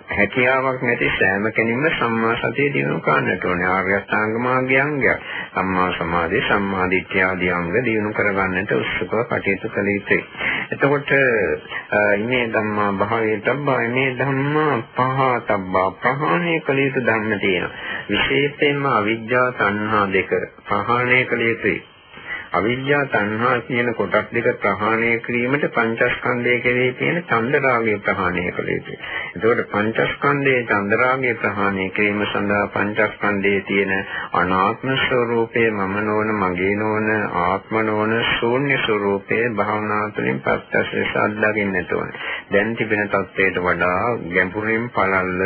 [0.10, 3.68] හැකියාවක් නැති සෑම කෙනෙක්ම සම්මා සතිය දිනු කරන්නට ඕනේ.
[3.68, 5.22] ආර්ය අෂ්ටාංග මාර්ගය අංගයක්.
[5.54, 10.24] සම්මා සමාධි, සම්මා දිට්ඨිය ආදී අංග දිනු දිනු කරගන්නට උත්සුකව කටයුතු කළ යුතුයි.
[10.72, 11.12] එතකොට
[12.16, 17.76] ඉමේ ධම්මා භාවයේ තබ්බා ඉමේ ධම්මා පහතබ්බා ප්‍රහාණය කළ යුතු ධර්ම තියෙනවා.
[18.10, 20.32] විශේෂයෙන්ම අවිජ්ජා තණ්හා දෙක
[20.64, 21.80] ප්‍රහාණය කළ යුතුයි.
[22.52, 28.98] අවිද්‍යා තණ්හා කියන කොටස් දෙක ප්‍රහාණය කිරීමට පංචස්කන්ධය කෙරෙහි තියෙන චන්දරාගය ප්‍රහාණය කළ යුතුයි.
[29.36, 33.94] එතකොට පංචස්කන්ධයේ චන්දරාගය ප්‍රහාණය කිරීම සඳහා පංචස්කන්ධයේ තියෙන
[34.34, 42.20] අනාත්ම ස්වરૂපය මම නොවන මගේ නොවන ආත්ම නොවන ශූන්‍ය ස්වરૂපය භාවනා තුළින් ප්‍රත්‍යක්ෂ අත්දකින්නට ඕනේ.
[42.50, 45.42] දැන් තිබෙන තත්ත්වයට වඩා ගැඹුරින් පළල්ල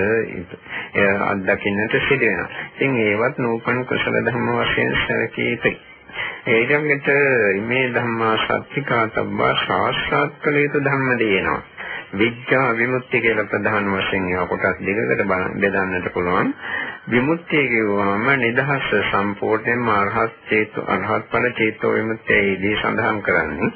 [1.25, 2.49] අත්දකින්නට සිදු වෙනවා.
[2.71, 5.90] ඉතින් ඒවත් නූපන් කුසල ධර්ම වශයෙන් සැලකී යුතුයි.
[6.43, 7.07] ඊළඟට
[7.63, 11.61] මේ ධම්මා සත්‍තිකා තබ්බා සාස්ත්‍රාත් කළ යුතු ධම්ම දෙනවා.
[12.13, 15.21] විඥා විමුක්තිය කියලා ප්‍රධාන වශයෙන් ඒවා කොටස් දෙකකට
[15.61, 16.49] බෙදන්නට පුළුවන්.
[17.09, 23.71] විමුක්තිය කියුවාම නිදහස සම්පූර්ණයෙන්ම අරහත් චේතෝ අරහත් ඵල චේතෝ විමුක්තියදී සඳහන් කරන්නේ.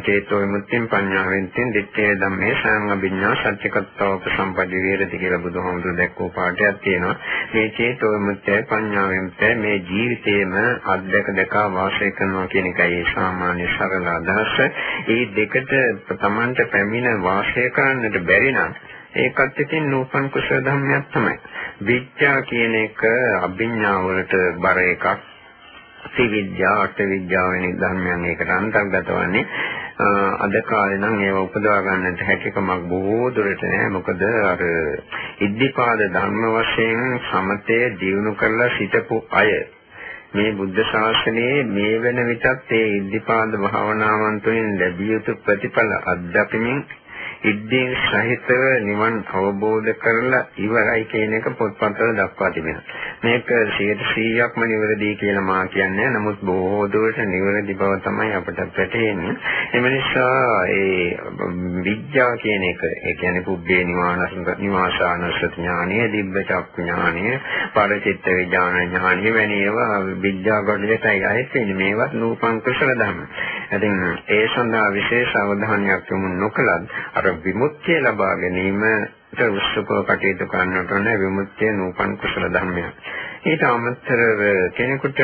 [0.00, 7.14] චේතෝ විමුක්තියෙන් පඤ්ඤාවෙන් තින් දිත්තේ ධම්මේ සංඅභිඥා සත්‍යකත්වව සම්පදි වේරති කියලා බුදුහාමුදුරු දැක්වූ පාඩයක් තියෙනවා.
[7.52, 10.54] මේ චේතෝ විමුක්තිය පඤ්ඤාවෙන් මේ ජීවිතේම
[10.86, 14.54] අධ්‍යක දෙක වාසය කරනවා කියන එකයි සාමාන්‍ය සරල අදහස.
[15.06, 15.74] මේ දෙකට
[16.16, 18.78] තමන්ට පැමිණ වාසය කරන්නට බැරි නම්
[19.16, 21.36] ඒකත් ඉතින් නූපන් කුසල ධර්මයක් තමයි.
[21.82, 23.04] විද්‍යා කියන එක
[23.42, 25.30] අභිඥා වලට බර එකක්.
[26.06, 29.44] ත්‍රිවිද්‍යා අට විද්‍යාව වැනි ධර්මයන් ඒකට අන්තර්ගත වන්නේ
[30.38, 33.90] අද කාලේ නම් ඒව උපදවා ගන්නට හැකියාවක් බොහෝ දුරට නෑ.
[33.90, 34.62] මොකද අර
[35.40, 39.52] ඉද්ධිපාද ධර්ම වශයෙන් සමතය දියුණු කරලා සිටපු අය
[40.32, 46.84] මේ බුද්ධ ශාසනයේ මේ වෙන විටත් ඒ ඉද්ධිපාද භාවනාවන් තුළින් ලැබිය යුතු ප්‍රතිඵල අත්දැකීමින්
[47.42, 52.98] සිද්ධීන් සහිතව නිවන් අවබෝධ කරලා ඉවරයි කියන එක පොත්පත්වල දක්වා තිබෙනවා.
[53.22, 56.10] මේක 100%ක්ම නිවැරදි කියලා මා කියන්නේ.
[56.10, 59.34] නමුත් බොහෝ දුරට නිවැරදි බව තමයි අපට පැටහෙන්නේ.
[59.74, 61.16] එම නිසා ඒ
[61.82, 67.24] විද්‍යාව කියන එක, ඒ කියන්නේ පුබ්බේ නිවානස නිවාසානසත් ඥානය, දිබ්බචක් ඥානය,
[67.72, 71.76] පරචිත්ත විඥාන ඥානය වැනි ඒවා විද්‍යාව කොටසයි අයිති වෙන්නේ.
[71.90, 73.26] මේවත් නූපන් කුසල ධර්ම.
[73.70, 73.96] ඉතින්
[74.28, 81.72] ඒ සඳහා විශේෂ අවධානයක් යොමු නොකලත් අර විමුක්තිය ලබා ගැනීමට උත්සුකව කටයුතු කරන්නට ඕන විමුක්තිය
[81.72, 82.94] නූපන් කුසල ධර්මයක්.
[83.42, 84.40] ඊට අමතරව
[84.72, 85.20] කෙනෙකුට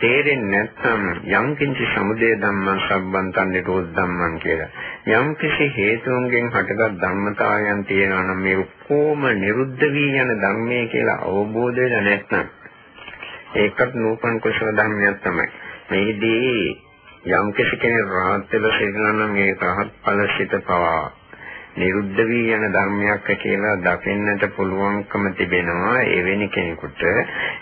[0.00, 4.68] තේරෙන්නේ නැත්නම් යම් කිසි සමුදය ධම්මං සම්බන්තන් නිරෝධ ධම්මං කියලා.
[5.12, 11.78] යම් කිසි හේතුන්ගෙන් හටගත් ධර්මතාවයන් තියෙනවා නම් මේ කොහොම නිරුද්ධ වී යන ධර්මයේ කියලා අවබෝධ
[11.78, 12.46] වෙලා නැත්නම්
[13.56, 15.48] ඒකත් නූපන් කුසල ධර්මයක් තමයි.
[15.90, 16.87] මේදී
[17.26, 21.17] යම් කෙනෙක් රහත් වෙලා සිටිනවා නම් ඒ රහත් ඵල සිත පවා
[21.76, 27.02] නිරුද්ධ වී යන ධර්මයක් කියලා දකින්නට පුළුවන්කම තිබෙනවා එවැනි කෙනෙකුට.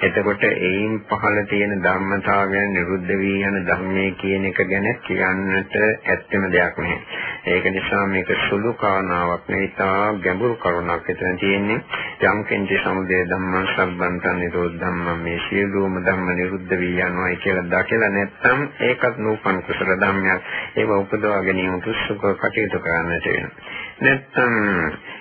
[0.01, 6.79] එතකොට ඒයින් පහළ තියෙන ධර්මතාවයන් නිරුද්ධ වී යන ධර්මයේ කියන එක ගැන කියන්නට ඇත්තම දෙයක්
[6.79, 7.01] නැහැ.
[7.47, 11.81] ඒක නිසා මේක සුළු කාරණාවක් නෙවෙයි තා ගැඹුරු කරුණක් එතන තියෙන්නේ.
[12.23, 18.11] යම් කෙනෙක් සමුදය ධම්මං සම්බන්තන් නිරෝධ ධම්මං මේ සියලුම ධම්ම නිරුද්ධ වී යනවායි කියලා දැකලා
[18.11, 20.41] නැත්නම් ඒකත් නූපන් කුසල ධර්මයක්.
[20.77, 23.76] ඒව උපදවා ගැනීම උත්සුක කටයුතු කරන්නට වෙනවා.
[23.99, 24.55] නැත්නම්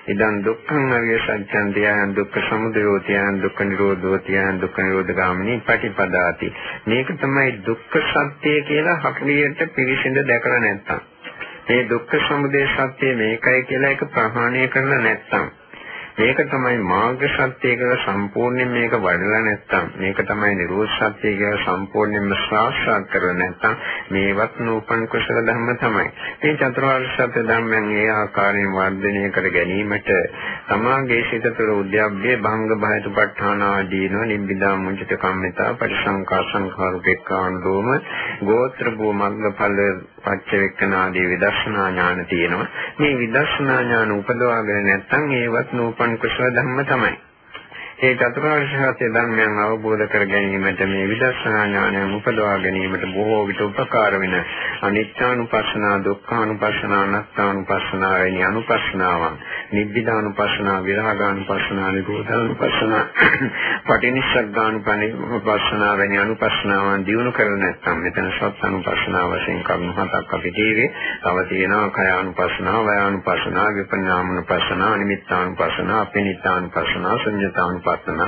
[0.08, 6.54] ඉදන් දුක්ඛං අරිය සත්‍යං ධ්‍යාන දුක්ඛ සමුදයෝ ධ්‍යාන දුක්ඛ නිරෝධෝ ධ්‍යාන දුක්ඛ නිරෝධ ගාමිනී පටිපදාති.
[6.88, 11.00] මේක තමයි දුක්ඛ සත්‍ය කියලා හරියට පිළිසිඳ දැකලා නැත්තම්.
[11.70, 15.46] මේ දුක්ඛ සමුදය සත්‍ය මේකයි කියලා එක ප්‍රහාණය කරලා නැත්තම්.
[16.18, 22.32] මේක තමයි මාර්ග සත්‍ය කියලා සම්පූර්ණයෙන් මේක වඩලා නැත්තම් මේක තමයි නිරෝධ සත්‍ය කියලා සම්පූර්ණයෙන්ම
[22.42, 23.74] සාක්ෂාත් කරලා නැත්තම්
[24.10, 26.08] මේවත් නූපන් කුසල ධර්ම තමයි.
[26.40, 30.14] මේ චතුරාර්ය සත්‍ය ධර්මයන් ඒ ආකාරයෙන් වර්ධනය කර ගැනීමට
[30.68, 37.90] සමාගයේ සිත තුළ උද්‍යප්පේ භංග බයතුපත්ඨාන ආදීනව නිබ්බිදා මුංචිත කම්මිතා පරිසංකා සංඛාරුපේක්ඛාන දෝම
[38.44, 39.80] ගෝත්‍ර භූ මග්ගඵල
[40.24, 42.68] පච්චවෙක්කනාදී විදර්ශනා ඥාන තියෙනවා.
[43.00, 47.16] මේ විදර්ශනා ඥාන උපදවාගෙන නැත්නම් ඒවත් නූපන් උපන් කුසල ධර්ම තමයි.
[47.96, 54.20] ඒ චතුරාර්ය සත්‍ය ධර්මයන් අවබෝධ කර ගැනීමට මේ විදර්ශනා ඥානය උපදවා ගැනීමට බොහෝ විට උපකාර
[54.20, 54.46] වෙන
[54.82, 59.38] අනිත්‍යානුපස්සනා, දුක්ඛානුපස්සනා, අනාත්මානුපස්සනා වැනි අනුපස්සනාවන්,
[59.72, 63.06] නිබ්බිදානුපස්සනා, විරාගානුපස්සනා, නිරෝධානුපස්සනා,
[63.88, 70.94] පටිනිස්සග්ගානුපස්සනා වැනි අනුපස්සනාවන් දිනු කරලා නැත්නම් මෙතන සත් අනුපස්සනා වශයෙන් කරුණු හතක් අපි දීවේ.
[71.24, 78.22] තව තියෙනවා කයානුපස්සනා, වයානුපස්සනා, විපඤ්ඤාමනුපස්සනා, නිමිත්තානුපස්සනා, අපිනිත්තානුපස්සනා, ශුන්‍යතානුපස්සනා ධම්මානුපස්සන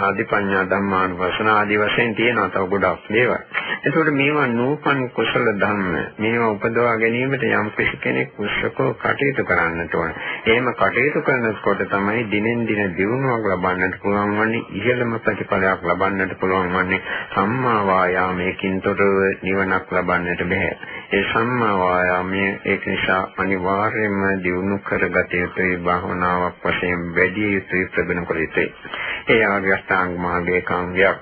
[0.00, 3.36] ආදිපඤ්ඤා ධම්මානුපස්සන ආදී වශයෙන් තියෙනවා තව ගොඩක් දේවල්.
[3.82, 7.70] ඒකෝට මේවා නූපන් කුසල ධම්ම මේවා උපදවා ගැනීමට යම්
[8.00, 10.12] කෙනෙක් උත්සකව කටයුතු කරන්නට ඕන.
[10.46, 17.00] එහෙම කටයුතු කරනකොට තමයි දිනෙන් දින දියුණුවක් ලබන්නට පුළුවන් වන්නේ ඉහළම ප්‍රතිඵලයක් ලබන්නට පුළුවන් වන්නේ
[17.30, 19.02] සම්මා වායාමයකින් තොරව
[19.42, 20.93] නිවනක් ලබන්නට බෑ.
[21.14, 28.40] ඒ සම්මා වායාමයේ ඒක නිසා අනිවාර්යයෙන්ම දියුණු කරගත යුතුයි භාවනාවක් වශයෙන් වැඩි යුතුයි ප්‍රබලම කළ
[28.40, 28.68] යුතුයි.
[29.28, 31.20] ඒ ආර්ය අෂ්ටාංග මාර්ගයේ කාංගයක්.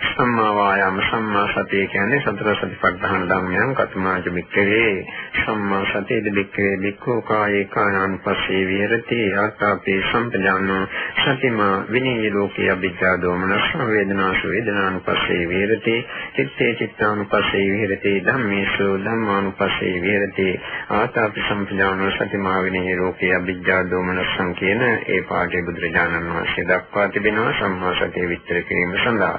[0.00, 5.06] සම්මා වායාම සම්මා සතිය කියන්නේ සතර සතිපට්ඨාන ධර්මයන් කතමාජ මික්කේ
[5.40, 10.84] සම්මා සතියද මික්කේ මික්කෝ කායේ කායानुපස්සේ විහෙරති ආකාපේ සම්පජානෝ
[11.20, 15.96] සතිමා විනී ලෝකේ අභිජ්ජා දෝමනස් වේදනාසු වේදනානුපස්සේ විහෙරති
[16.36, 20.48] චිත්තේ චිත්තානුපස්සේ විහෙරති ධම්මේසු ධම්මානුපස්සේ විහෙරති
[20.92, 27.94] ආකාපේ සම්පජානෝ සතිමා විනී ලෝකේ අභිජ්ජා දෝමනස් කියන ඒ පාඩේ බුදුරජාණන් වහන්සේ දක්වා තිබෙනවා සම්මා
[27.96, 29.38] සතිය විස්තර කිරීම සඳහා.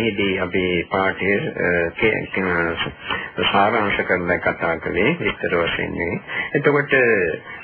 [0.00, 1.40] මෙහිදී අපි පාඨයේ
[3.46, 6.20] සාරාංශ කරලා කතා කළේ විස්තර වශයෙන් නෙවෙයි.
[6.54, 6.94] එතකොට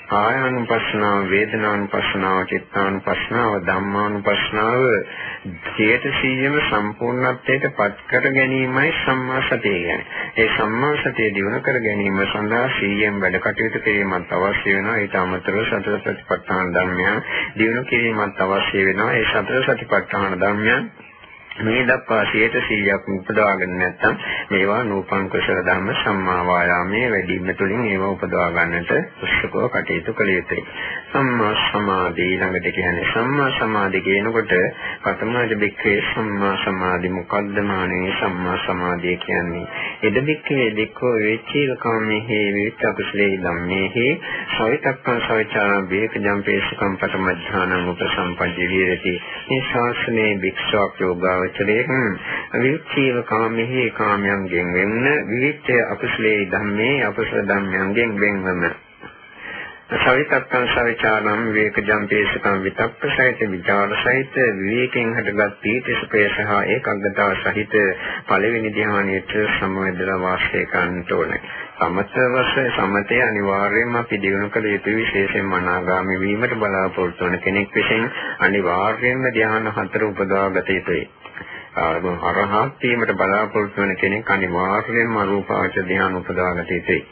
[0.07, 4.83] කායානුපස්සනාව, වේදනානුපස්සනාව, චිත්තානුපස්සනාව, ධම්මානුපස්සනාව
[5.71, 9.99] ධේතසීයම සම්පූර්ණත්වයට පත් කර ගැනීමයි සම්මා සතිය කියන්නේ.
[10.37, 14.97] ඒ සම්මා සතිය දිනු කර ගැනීම සඳහා සීයෙන් වැඩ කටයුතු කිරීමත් අවශ්‍ය වෙනවා.
[14.99, 17.19] ඊට අමතරව සතර සතිපට්ඨාන ධර්මයන්
[17.57, 19.11] දිනු කිරීමත් අවශ්‍ය වෙනවා.
[19.13, 20.91] ඒ සතර සතිපට්ඨාන ධර්මයන්
[21.59, 24.17] මේ දක්වා 100%ක් උපදවාගෙන නැත්නම්
[24.51, 28.93] මේවා නූපන් කුසල ධර්ම සම්මා වායාමයේ වැඩිම තුලින් ඒවා උපදවා ගන්නට
[29.23, 30.67] උත්සුකව කටයුතු කළ යුතුයි.
[31.13, 34.53] සම්මා සමාධි ළඟට කියන්නේ සම්මා සමාධි කියනකොට
[35.07, 39.67] පතමාද බික්කේ සම්මා සමාධි මොකද්ද මානේ සම්මා සමාධිය කියන්නේ?
[40.03, 44.11] එද බික්කේ දෙකෝ වේචීල කාමයේ විවිච්ඡ කුසලේ ධම්මේ
[44.53, 49.17] සවිතක්කං සවිචාරං බේක ජම්පේසකම් පතමඥානං උපසම්පජ්ජ විරති.
[49.49, 52.19] මේ ශාසනයේ භික්ෂුවක් යෝගාව යෝගාවචරයෙන්
[52.57, 58.86] විචීව කාමෙහි කාමයන්ගෙන් වෙන්න විවිච්ඡය අකුසලේ ධම්මේ අකුසල ධම්මයන්ගෙන් වෙන්වම
[59.89, 67.75] සවිතක්කං සවිචාරම් විවේකජම් පේසකම් විතක්ක සහිත විචාර සහිත විවේකයෙන් හටගත් පීතිසුඛය සහ ඒකාග්‍රතාව සහිත
[68.27, 71.39] පළවෙනි ධ්‍යානයට සමවැදලා වාසය කරන්නට ඕනේ.
[71.79, 79.29] සමතවස සමතේ අනිවාර්යයෙන්ම අපි දිනු කළ යුතු විශේෂයෙන්ම අනාගාමී වීමට බලාපොරොත්තු වන කෙනෙක් විසින් අනිවාර්යයෙන්ම
[79.31, 81.05] ධ්‍යාන හතර උපදවා ගත යුතුයි.
[81.77, 87.07] අරහත් වීමට බලාපොරොත්තු වෙන කෙනෙක් අනිවාර්යයෙන්ම රූපාවචර ධ්‍යාන උපදවාගත යුතුයි.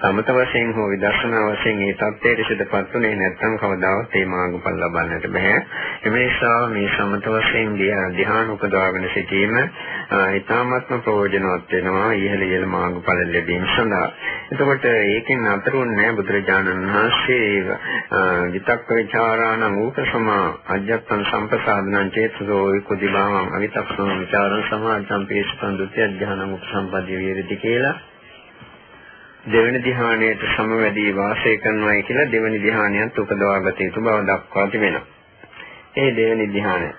[0.00, 5.54] සමත වශයෙන් හෝ විදර්ශනා වශයෙන් මේ தත්ත්වයට සිදුපත් උනේ නැත්නම් කවදාවත් මේ මාර්ගඵල ලබන්නට බෑ.
[6.02, 7.72] ඒ නිසා මේ සමත වශයෙන්
[8.12, 14.04] ධ්‍යාන උපදවාගෙන සිටීම ඊ타මත්ම ප්‍රයෝජනවත් වෙනවා ඉහළ ඉහළ මාර්ගඵල ලැබීම සඳහා.
[14.50, 17.78] එතකොට ඒකෙන් අතරුන්නේ නැහැ බුදුරජාණන් වහන්සේ
[18.52, 27.20] විතක්ක ਵਿਚාරාණ උපසමා අධ්‍යාත්ම සම්පසාදනං චේතසෝ කුදිමාවං අවිතක්කං විචාරං සමාධං පේසුතං ဒုတိ ය ඥානං උපසම්පදී
[27.22, 27.96] වේරති කියලා
[29.48, 35.06] දෙවෙනි ධ්‍යානයට සමවැදී වාසය කරනවායි කියලා දෙවෙනි ධ්‍යානයත් උපදවාගත යුතු බව දක්වා තිබෙනවා.
[35.96, 36.90] ඒ දෙවෙනි ධ්‍යානය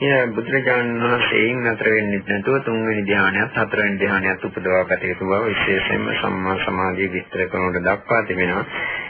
[0.00, 6.06] එය බුදුරජාණන් වහන්සේයින් නතර වෙන්නේ නැතුව තුන්වෙනි ධ්‍යානයත් හතරවෙනි ධ්‍යානයත් උපදවා ගත යුතු බව විශේෂයෙන්ම
[6.16, 8.64] සම්මා සමාධිය විස්තර කරනකොට දක්වා තිබෙනවා.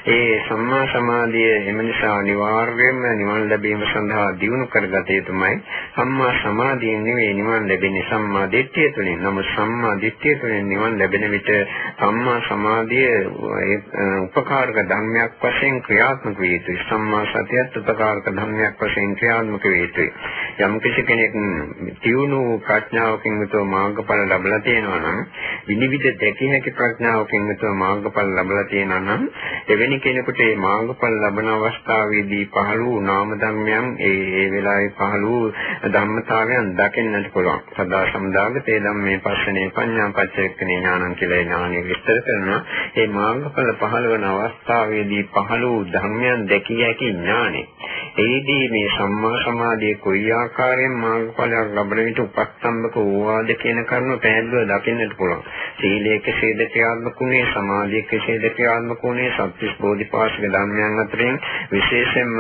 [0.07, 5.57] ඒ සම්මා සමාධිය එම නිසා අනිවාර්යයෙන්ම නිවන් ලැබීම සඳහා දියුණු කරගත යුතුමයි.
[5.95, 9.21] සම්මා සමාධියෙන් නෙවෙයි නිවන් ලැබෙන්නේ සම්මා දිට්ඨිය තුළින්.
[9.21, 11.51] නමුත් සම්මා දිට්ඨිය තුළින් නිවන් ලැබෙන විට
[11.99, 13.11] සම්මා සමාධිය
[14.23, 16.79] උපකාරක ධර්මයක් වශයෙන් ක්‍රියාත්මක විය යුතුයි.
[16.85, 20.11] සම්මා සතියත් උපකාරක ධර්මයක් වශයෙන් ක්‍රියාත්මක විය යුතුයි.
[20.61, 21.33] යම් කිසි කෙනෙක්
[22.01, 25.21] තියුණු ප්‍රඥාවකින් යුතුව මාර්ගඵල ලැබලා තියෙනවා නම්
[25.69, 29.23] විනිවිද දැකිය හැකි ප්‍රඥාවකින් යුතුව මාර්ගඵල ලැබලා තියෙනවා නම්
[29.69, 35.53] එවැනි කෙනෙකුට මේ මාර්ගඵල ලබන අවස්ථාවේදී පහළ වූ නාම ධර්මයන් ඒ ඒ වෙලාවේ පහළ වූ
[35.89, 37.63] ධම්මතාවයන් දකින්නට පුළුවන්.
[37.77, 42.61] සදා සම්දාගතේ ධම්මේ පස්සනේ පඤ්ඤා පච්චේක්කනේ ඥානං කියලා ඥානෙ විස්තර කරනවා.
[42.97, 47.63] මේ මාර්ගඵල පහළ වන අවස්ථාවේදී පහළ වූ ධර්මයන් දැකිය හැකි ඥානෙ.
[48.19, 54.69] ඒදී මේ සම්මා සමාධියේ කොයි ආකාරයෙන් ආකාරයෙන් මාර්ගඵලයක් ලබන විට උපස්තම්භක වූවාද කියන කරුණ පැහැදිලිව
[54.71, 55.43] දකින්නට පුළුවන්.
[55.77, 61.37] සීලයේ කෙසේද ක්‍රියාත්මකුනේ, සමාධියේ කෙසේද ක්‍රියාත්මකුනේ, සත්‍විස් බෝධිපාශික ධර්මයන් අතරින්
[61.71, 62.33] විශේෂයෙන්ම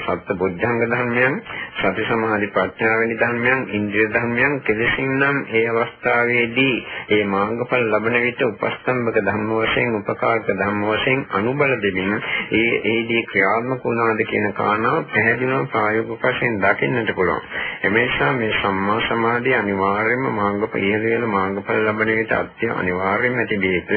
[0.00, 1.34] සත්‍ය බොද්ධංග ධර්මයන්,
[1.74, 6.76] සති සමාධි ප්‍රඥා වැනි ධර්මයන්, ඉන්ද්‍රිය ධර්මයන් කෙලෙසින්නම් ඒ අවස්ථාවේදී
[7.10, 12.12] ඒ මාර්ගඵල ලබන විට උපස්තම්භක ධර්ම වශයෙන්, උපකාරක ධර්ම වශයෙන් අනුබල දෙමින්
[12.52, 17.42] ඒ ඒදී ක්‍රියාත්මක වුණාද කියන කාරණාව පැහැදිලිව ප්‍රායෝගික වශයෙන් දකින්නට පුළුවන්.
[17.82, 23.90] එමේසා මේ සම්මා සමාධිය අනිවාර්යයෙන්ම මාර්ගඵල ඉහළ මාර්ගඵල ලබන විට අත්‍ය අනිවාර්යයෙන්ම ඇති දෙයක්.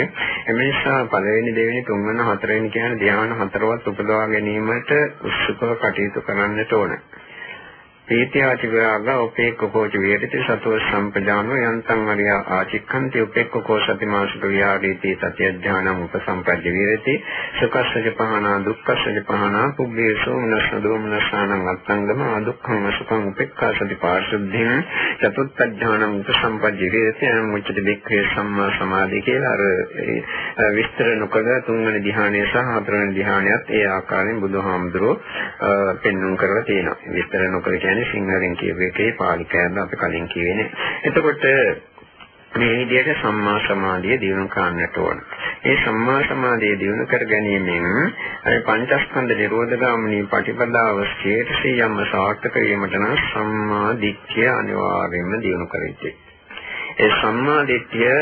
[0.48, 4.92] එමේසා පළවෙනි දෙවෙනි තුන්වෙනි හතරවෙනි කියන ධ්‍යාන හතරවත් උපදවා ගැනීමට
[5.24, 7.02] උත්සුකව කටයුතු කරන්නට ඕනේ.
[8.12, 16.66] පීතියාච විරාග උපේක්ඛකෝච විහෙරති සතෝ සම්පජානෝ යන්තං අරිය ආචික්ඛන්ති උපේක්ඛකෝ සතිමාසුක විහාරීති සත්‍ය ඥානං උපසම්පජ්ජ
[16.70, 17.14] විහෙරති
[17.60, 24.84] සුඛස්සජ පහනා දුක්ඛස්සජ පහනා පුබ්බේ සෝමනස්ස දෝමනස්සානං අත්තංගම දුක්ඛං සුඛං උපේක්ඛා සති පාරිශුද්ධින්
[25.22, 29.56] චතුත්ථ ඥානං උපසම්පජ්ජ විහෙරති අනුමුච්චති වික්ඛේ සම්මා සමාධි කියලා
[30.60, 35.16] අර විස්තර නොකළ තුන්වෙනි ධ්‍යානය සහ හතරවෙනි ධ්‍යානයත් ඒ ආකාරයෙන් බුදුහාමුදුරෝ
[36.02, 37.00] පෙන්වුම් කරලා තියෙනවා.
[37.12, 40.72] විස්තර නොකළ කියන්නේ කියන්නේ සිංහලෙන් කියපු එකේ පාලි කෑම අපි කලින් කිව්වේ නේ.
[41.04, 41.44] එතකොට
[42.54, 45.22] මේ විදිහට සම්මා සමාධිය දිනු කරන්නට ඕන.
[45.64, 47.86] මේ සම්මා සමාධිය දිනු කර ගැනීමෙන්
[48.44, 56.16] අර පංචස්කන්ධ නිරෝධ ගාමිනී ප්‍රතිපදාව ශේෂියම්ම සාර්ථක වීමට නම් සම්මා දිට්ඨිය අනිවාර්යයෙන්ම දිනු කර යුතුයි.
[57.00, 58.18] ඒ සම්මා දිට්ඨිය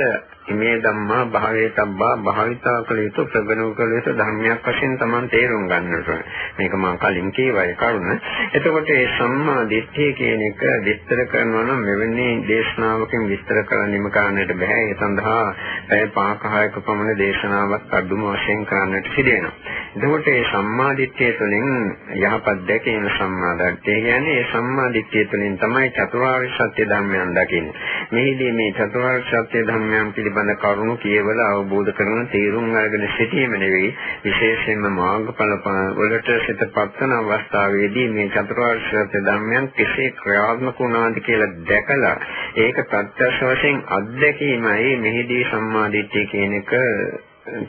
[0.52, 6.10] මේ ධම්මා භාවයේ තබ්බා භාවිතා කළ යුතු ප්‍රගණු කළ යුතු ධර්මයක් වශයෙන් Taman තේරුම් ගන්නට
[6.58, 8.20] මේක මම කලින් කියවයි කරුණ.
[8.52, 14.82] එතකොට මේ සම්මා දිට්ඨිය කියන එක විස්තර කරනවා නම් මෙවැනි දේශනාවකින් විස්තර කරන්නම කරන්නට බෑ.
[14.82, 15.46] ඒ සඳහා
[15.90, 19.54] පැය 5-6ක පමණ දේශනාවක් අඩුම වශයෙන් කරන්නට සිදු වෙනවා.
[19.92, 21.70] එතකොට මේ සම්මා දිට්ඨිය තුළින්
[22.18, 27.74] යහපත් දැකීම සම්මා දිට්ඨිය කියන්නේ මේ සම්මා දිට්ඨිය තුළින් තමයි චතුරාර්ය සත්‍ය ධර්මයන් දකින්නේ.
[28.12, 33.92] මෙහිදී මේ චතුරාර්ය සත්‍ය ධර්මයන් පිළිබඳ කරුණු කියවල අවබෝධ කරන තේරුම් අරගෙන සිටීම නෙවෙයි
[34.24, 35.56] විශේෂයෙන්ම මාර්ගඵල
[35.98, 42.18] වලට සිතපත් වන අවස්ථාවේදී මේ චතුරාර්ය සත්‍ය ධර්මයන් කෙසේ ක්‍රියාත්මක වුණාද කියලා දැකලා
[42.60, 46.78] ඒක ප්‍රත්‍යක්ෂ වශයෙන් අත්දැකීමයි මෙහිදී සම්මාදිට්ඨිය කියන එක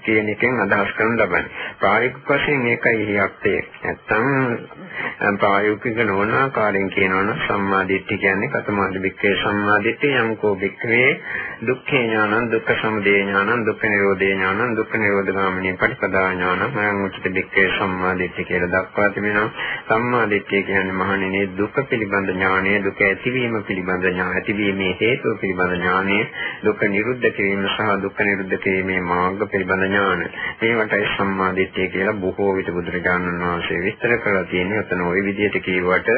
[0.02, 1.50] කියන එකෙන් අදහස් කරන ලබන්නේ.
[1.78, 3.60] ප්‍රායෝගික වශයෙන් මේකයි ඉහියක්තේ.
[3.82, 4.26] නැත්තම්
[5.36, 11.08] ප්‍රායෝගික නොවන ආකාරයෙන් කියනවනම් සම්මාදිට්ඨිය කියන්නේ කතමාද බික්කේ සම්මාදිට්ඨිය යම්කෝ බික්කේ
[11.62, 17.28] දුක්ඛේ ඥානං දුක්ඛ සමුදය ඥානං දුක්ඛ නිරෝධේ ඥානං දුක්ඛ නිරෝධ ගාමිනී පටිපදා ඥානං මයං උච්චිත
[17.30, 19.48] බික්කේ සම්මාදිට්ඨිය කියලා දක්වා තිබෙනවා.
[19.88, 26.18] සම්මාදිට්ඨිය කියන්නේ මහණෙනි දුක පිළිබඳ ඥානය දුක ඇතිවීම පිළිබඳ ඥාන ඇතිවීමේ හේතුව පිළිබඳ ඥානය
[26.64, 30.21] දුක නිරුද්ධ කිරීම සහ දුක්ඛ නිරුද්ධ කිරීමේ මාර්ග පිළිබඳ පිළිබඳ ඥාන.
[30.61, 34.79] මේවටයි සම්මාදිට්ඨිය කියලා බොහෝ විට බුදුරජාණන් වහන්සේ විස්තර කරලා තියෙන්නේ.
[34.79, 36.09] ඔතන ওই විදිහට කියවට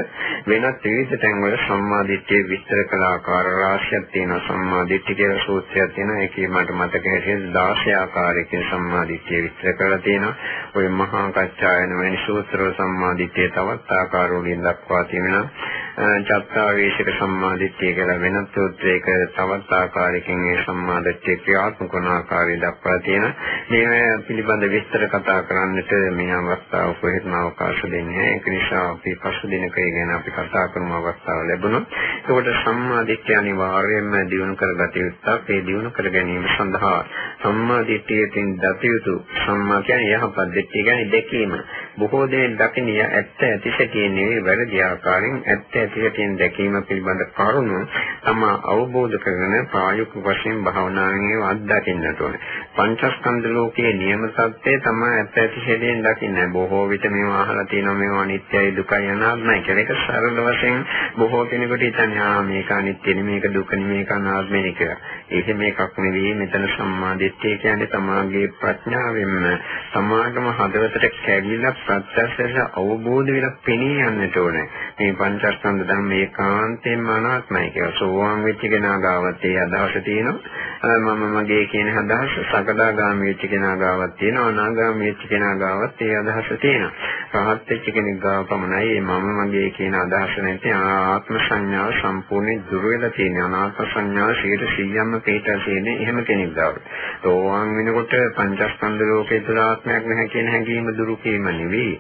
[0.48, 4.42] වෙනත් විවිධ තැන්වල සම්මාදිට්ඨිය විස්තර කළ ආකාර රාශියක් තියෙනවා.
[4.48, 6.20] සම්මාදිට්ඨිය කියලා සූත්‍රයක් තියෙනවා.
[6.20, 10.36] ඒකේ මට මතක හැටියට 16 ආකාරයකින් සම්මාදිට්ඨිය විස්තර කරලා තියෙනවා.
[10.76, 15.46] ওই මහා කච්චායන වැනි සූත්‍රවල සම්මාදිට්ඨිය තවත් ආකාරවලින් දක්වා තියෙනවා.
[15.95, 23.35] චත්තාවේශක සම්මාදිට්ඨිය කියලා වෙනත් සූත්‍රයක තවත් ආකාරයකින් මේ සම්මාදිට්ඨිය ක්‍රියාත්මක වන ආකාරය දක්වා තියෙනවා.
[23.71, 28.31] මේ පිළිබඳ විස්තර කතා කරන්නට මේ අවස්ථාව කොහෙත්ම අවකාශ දෙන්නේ නැහැ.
[28.31, 31.85] ඒක නිසා අපි පසු දිනක ගැන අපි කතා කරමු අවස්ථාව ලැබුණොත්.
[32.29, 35.51] ඒකට සම්මා දිට්ඨිය අනිවාර්යයෙන්ම දියුණු කරගත යුත්තක්.
[35.51, 37.05] ඒ දියුණු කර ගැනීම සඳහා
[37.43, 41.55] සම්මා දිට්ඨියෙන් දත යුතු සම්මා කියන්නේ යහපත් දිට්ඨිය කියන්නේ දැකීම.
[41.99, 47.81] බොහෝ දෙනෙක් දකිනිය ඇත්ත ඇතිසැටියෙන් නෙවෙයි වැරදි ආකාරයෙන් ඇත්ත ඇතිසැටියෙන් දැකීම පිළිබඳ කරුණු
[48.23, 52.43] තම අවබෝධ කරගෙන ප්‍රායෝගික වශයෙන් භාවනාවෙන් අත්දකින්නට ඕනේ.
[52.75, 56.47] පංචස්කන්ධ ස්කන්ධ ලෝකයේ නියම සත්‍යය තමයි ඇත්ත ඇති හෙලියෙන් දකින්නේ.
[56.49, 59.83] බොහෝ විට මේවා අහලා තියෙනවා මේවා අනිත්‍යයි දුකයි අනාත්මයි කියලා.
[59.83, 60.87] ඒක සරල වශයෙන්
[61.19, 64.97] බොහෝ කෙනෙකුට හිතන්නේ ආ මේක අනිත්‍යනේ මේක දුකනේ මේක අනාත්මනේ කියලා.
[65.31, 69.45] ඒක මේකක් නෙවෙයි මෙතන සම්මාදිට්ඨිය කියන්නේ තමාගේ ප්‍රඥාවෙන්ම
[69.93, 74.67] තමාගම හදවතට කැවිලා ප්‍රත්‍යක්ෂව අවබෝධ වෙලා පෙනී යන්නට ඕනේ.
[74.99, 77.93] මේ පංචස්කන්ධ ධර්ම ඒකාන්තයෙන්ම අනාත්මයි කියලා.
[77.99, 81.01] සෝවාන් වෙච්ච කෙනා ගාවත් ඒ අදහස තියෙනවා.
[81.13, 86.51] මම මගේ කියන අදහස සකදාගාමී වෙච්ච කෙනා ගාවක් තියෙනවා අනාගාමී වෙච්ච කෙනා ගාවත් ඒ අදහස
[86.61, 86.93] තියෙනවා
[87.35, 93.11] රහත් වෙච්ච කෙනෙක් ගාව පමණයි මම මගේ කියන අදහස නැති ආත්ම සංඥාව සම්පූර්ණයෙන් දුර වෙලා
[93.13, 96.75] තියෙන අනාත්ම සංඥාව 100%ක්ම පිටා තියෙන එහෙම කෙනෙක් ගාව.
[97.23, 101.95] තෝවාන් වෙනකොට පංචස්කන්ධ ලෝකේ තුල ආත්මයක් නැහැ කියන හැඟීම දුරු කිරීම නෙවෙයි.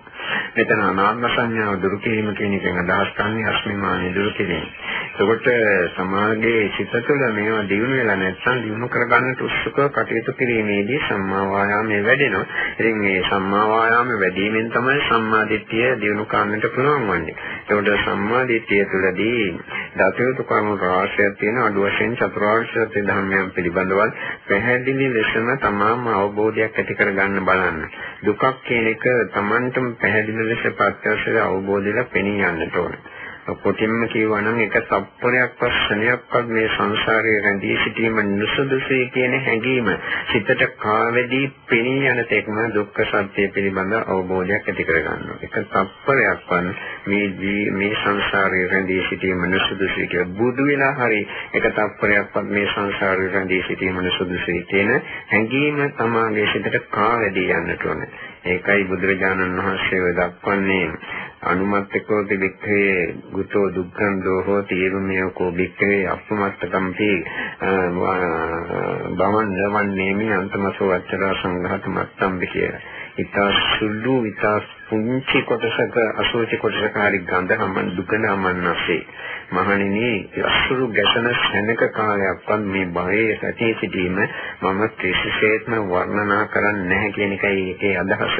[0.54, 4.66] මෙතන අනාත්ම සංඥාව දුරු කිරීම කියන එකෙන් අදහස් කරන්නේ අස්මිමානිය දුරු කිරීම.
[5.14, 5.46] එතකොට
[5.92, 12.46] සමාජයේ සිත තුළ මේවා දිනු වෙලා නැත්නම් දිනු කරගන්නට උත්සුක කටයුතු කිරීමේදී සම්මා වායාමයේ වැඩෙනවා.
[12.74, 17.36] ඉතින් මේ සම්මා වායාමයේ වැඩිවීමෙන් තමයි සම්මා දිට්ඨිය දිනු කරන්නට පුළුවන් වන්නේ.
[17.68, 19.46] ඒකට සම්මා දිට්ඨිය තුළදී
[19.96, 24.02] දසයුතු කර්ම රාශියක් තියෙන අඩු වශයෙන් චතුරාර්ය සත්‍ය ධර්මයන් පිළිබඳව
[24.48, 27.80] පැහැදිලි ලෙසම තමාම අවබෝධයක් ඇති කරගන්න බලන්න.
[28.22, 33.21] දුකක් කියන එක Tamanටම පැහැදිලි ලෙස ප්‍රත්‍යක්ෂව අවබෝධයලා පෙනී යන්නට ඕනේ.
[33.42, 39.88] කොටින්ම කියවා නම් එක තප්පරයක්වත් ශනියක්වත් මේ සංසාරයේ රැඳී සිටීම නුසුදුසුයි කියන හැඟීම
[40.26, 45.38] සිතට කාවැදී පෙනී යන තෙක්ම දුක්ඛ සත්‍ය පිළිබඳ අවබෝධයක් ඇති කරගන්නවා.
[45.40, 46.70] එක තප්පරයක්වත්
[47.06, 51.20] මේ මේ සංසාරයේ රැඳී සිටීම නුසුදුසුයි කියලා බුදු වෙලා හරි
[51.52, 54.94] එක තප්පරයක්වත් මේ සංසාරයේ රැඳී සිටීම නුසුදුසුයි කියන
[55.28, 58.10] හැඟීම තමාගේ සිතට කාවැදී යන්නට ඕනේ.
[58.46, 60.86] ඒකයි බුදුරජාණන් වහන්සේ දක්වන්නේ
[61.42, 67.10] අනුමත්තකෝ වික්ඛේ ගුතෝ දුක්ඛන්தோ හෝති එවමෙය කෝ වික්ඛේ අපමත්තකම්පි
[69.16, 72.70] බවන් නවන්නේමි අන්තමසෝ අච්චර සංඝාත මත්තම් විකිය.
[73.18, 74.56] ඊතා සුළු ඊතා
[74.88, 79.00] පුංචි කොටසක අසෝචි කොටසක හරි ගඳ හමන් දුකන හමන්නසේ
[79.52, 80.10] මහණෙනි
[80.42, 84.18] අසුරු ගැසෙන සෙනක කාලයක්වත් මේ භවයේ සැටි සිටීම
[84.62, 88.36] මම කිසිසේත්ම වර්ණනා කරන්නේ නැහැ කියන එකයි ඒකේ අදහස.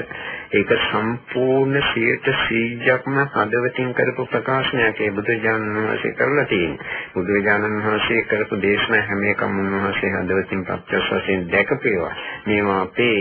[0.52, 6.86] ඒක සම්පූර්ණ 100%ක්ම හදවතින් කරපු ප්‍රකාශනයක් ඒ බුදුජානන වහන්සේ කරලා තියෙනවා.
[7.14, 12.14] බුදුජානන වහන්සේ කරපු දේශනා හැම එකම උන්වහන්සේ හදවතින් ප්‍රත්‍යක්ෂ වශයෙන් දැකපේවා.
[12.46, 13.20] මේවා අපේ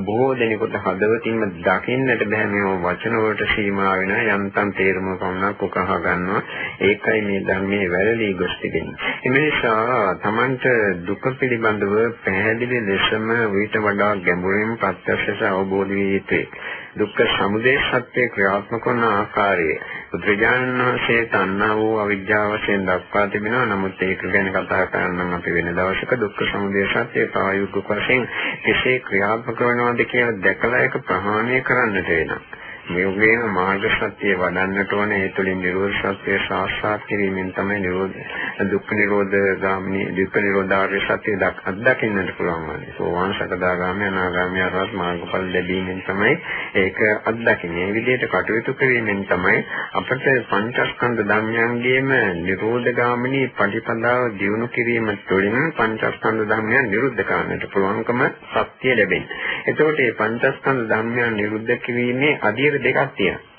[0.00, 6.42] බොහෝ දෙනෙකුට හදවතින්ම දකින්නට බෑ මේ වචන වලට සීමා වෙන යන්තම් තේරුම පමණක් උකහා ගන්නවා
[6.80, 10.64] ඒකයි මේ ධර්මයේ වැළලී ගොස් තිබෙන්නේ එම නිසා Tamanට
[11.06, 16.44] දුක පිළිබඳව පැහැදිලි ලෙසම ඊට වඩා ගැඹුරින් ප්‍රත්‍යක්ෂව අවබෝධ විය යුතුයි
[16.96, 19.72] දුක්ඛ සමුදය සත්‍ය ක්‍රියාත්මක වන ආකාරය
[20.10, 23.66] බුදුරජාණන් වහන්සේ තණ්හා වූ අවිද්‍යාව වශයෙන් දක්වා තිබෙනවා.
[23.66, 28.24] නමුත් ඒක ගැන කතා කරන්න අපි වෙන දවසක දුක්ඛ සමුදය සත්‍ය ප්‍රායෝගික වශයෙන්
[28.62, 32.40] කෙසේ ක්‍රියාත්මක වෙනවද කියලා දැකලා ඒක ප්‍රහාණය කරන්නට වෙනවා.
[32.86, 38.18] මේ වගේම මාර්ග සත්‍ය වඩන්නට ඕනේ ඒ තුළින් නිරෝධ සත්‍ය සාක්ෂාත් කිරීමෙන් තමයි නිරෝධ
[38.64, 42.92] දුක්ඛ නිරෝධ ගාමිනී දුක්ඛ නිරෝධාර්ය සත්‍ය අත්දකින්නට පුළුවන් වන්නේ.
[42.92, 46.34] සෝවාන් සකදාගාමී අනාගාමී අරහත් මාර්ගඵල ලැබීමෙන් තමයි
[46.76, 47.86] ඒක අත්දකින්නේ.
[47.86, 49.56] මේ විදිහට කටයුතු කිරීමෙන් තමයි
[49.94, 58.24] අපට පංචස්කන්ධ ධර්මයන්ගේම නිරෝධ ගාමිනී පටිපදාව දියුණු කිරීම තුළින් පංචස්කන්ධ ධර්මයන් නිරුද්ධ කරන්නට පුළුවන්කම
[58.54, 59.42] සත්‍ය ලැබෙන්නේ.
[59.66, 63.56] එතකොට මේ පංචස්කන්ධ ධර්මයන් නිරුද්ධ කිරීමේ අධිර දෙකක් තියෙනවා.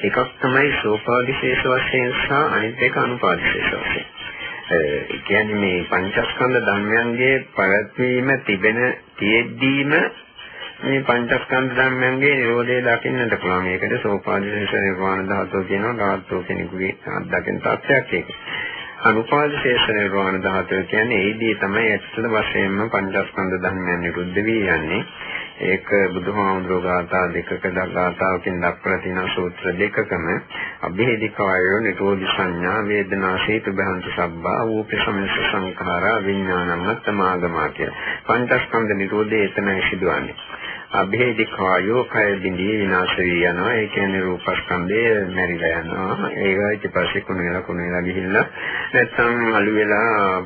[0.00, 4.06] එකක් තමයි සෝපාදිශේෂ වශයෙන් සහ අනිත් එක අනුපාදිශේෂ වශයෙන්.
[4.72, 8.78] ඒ කියන්නේ මේ පංචස්කන්ධ ධර්මයන්ගේ පැවැත්වීම තිබෙන
[9.16, 9.92] තියෙද්දීම
[10.82, 13.68] මේ පංචස්කන්ධ ධර්මයන්ගේ නිරෝධය දකින්නට පුළුවන්.
[13.68, 15.94] ඒකට සෝපාදිශේෂ නිර්වාණ ධාතුව කියනවා.
[15.96, 18.28] ධාතුව කෙනෙකුගේ අත්දකින තත්ත්වයක් ඒක.
[19.02, 25.02] අනුපාදිශේෂ නිර්වාණ ධාතුව කියන්නේ ඒදී තමයි ඇත්තට වශයෙන්ම පංචස්කන්ධ ධර්මයන් නිරුද්ධ වී යන්නේ.
[25.58, 30.26] ඒක බුදුහාමුදුරුවෝ ගාථා දෙකක ගාථාවකින් දක්වලා තියෙන සූත්‍ර දෙකකම
[30.82, 37.96] අභේදිකායෝ නිරෝධි සංඥා වේදනා හේතු බහන්ත සබ්බා ඌපේ සමස්ත සංඛාරා විඥානං අත්තමාගමා කියලා.
[38.26, 40.36] පංචස්කන්ධ නිරෝධය එතනයි සිදුවන්නේ.
[40.92, 43.72] අභේදික කායෝ කය බිඳී විනාශ වී යනවා.
[43.72, 46.30] ඒ කියන්නේ රූපස්කන්ධය මැරිලා යනවා.
[46.38, 48.44] ඒක ඊට පස්සේ කුණ වෙලා කුණ වෙලා ගිහිල්ලා
[48.92, 50.42] නැත්නම් අලු වෙලා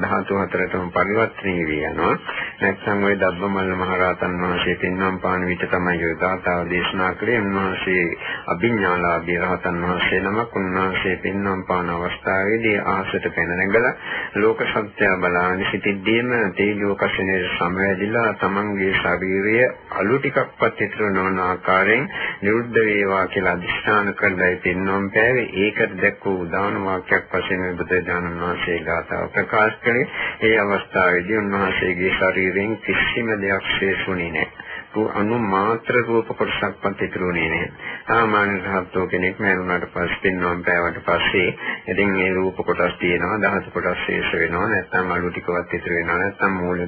[0.00, 2.14] ධාතු හතරටම පරිවර්තනය වී යනවා.
[2.60, 7.38] නැත්නම් ওই දබ්බමල්ල මහරහතන් වහන්සේ පින්නම් පාන විට තමයි ඔය ධාතාව දේශනා කළේ.
[7.40, 8.04] උන්වහන්සේ
[8.48, 13.94] අභිඥාලාභී රහතන් වහන්සේ නමක් උන්වහන්සේ පින්නම් පාන අවස්ථාවේදී ආසට පැන නැගලා
[14.36, 19.57] ලෝක සත්‍ය බලාගෙන සිටිද්දීම තේජෝ කසිනේ සමවැදිලා තමන්ගේ ශරීරය
[19.92, 22.08] අලු ටිකක්වත් ඉතුරු නොවන ආකාරයෙන්
[22.42, 25.48] නිරුද්ධ වේවා කියලා අදිස්ථාන කරලා පින්නම් පෑවේ.
[25.58, 30.08] ඒකට දැක්වූ උදාන වාක්‍යයක් වශයෙන් බුදුදානන් වහන්සේ ගාථාව ප්‍රකාශ කළේ.
[30.42, 34.77] ඒ අවස්ථාවේදී උන්වහන්සේගේ ශරීරයෙන් කිසිම දෙයක් ශේෂුනේ නැහැ.
[34.96, 37.72] අනු මාත්‍ර රූප කොටසක්වත් ඉතුරුනේ නැහැ.
[38.06, 41.48] සාමාන්‍ය රහතෝ කෙනෙක් මරුණාට පස්සේ පින්නම් පෑවට පස්සේ
[41.88, 46.52] ඉතින් මේ රූප කොටස් තියෙනවා දහස් කොටස් ශේෂ වෙනවා නැත්නම් අලු ටිකවත් ඉතුරු වෙනවා නැත්නම්
[46.54, 46.80] මූල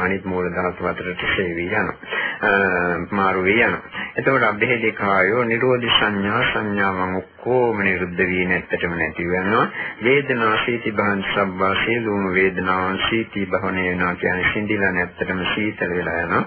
[0.00, 1.96] අනිත් මූල දහස් අතරට ශේවි යනවා.
[3.10, 4.05] මාරු වී යනවා.
[4.16, 9.64] එතකොට අභේදේ කායෝ නිරෝධි සංඥා සංඥාවන් ඔක්කොම නිරුද්ධ වී නැත්තටම නැති වෙනවා.
[10.02, 16.44] වේදනා සීති බහන් සබ්බා සියලුම වේදනාවන් සීති බහන වෙනවා කියන්නේ සිඳිලා නැත්තටම සීතල වෙලා යනවා.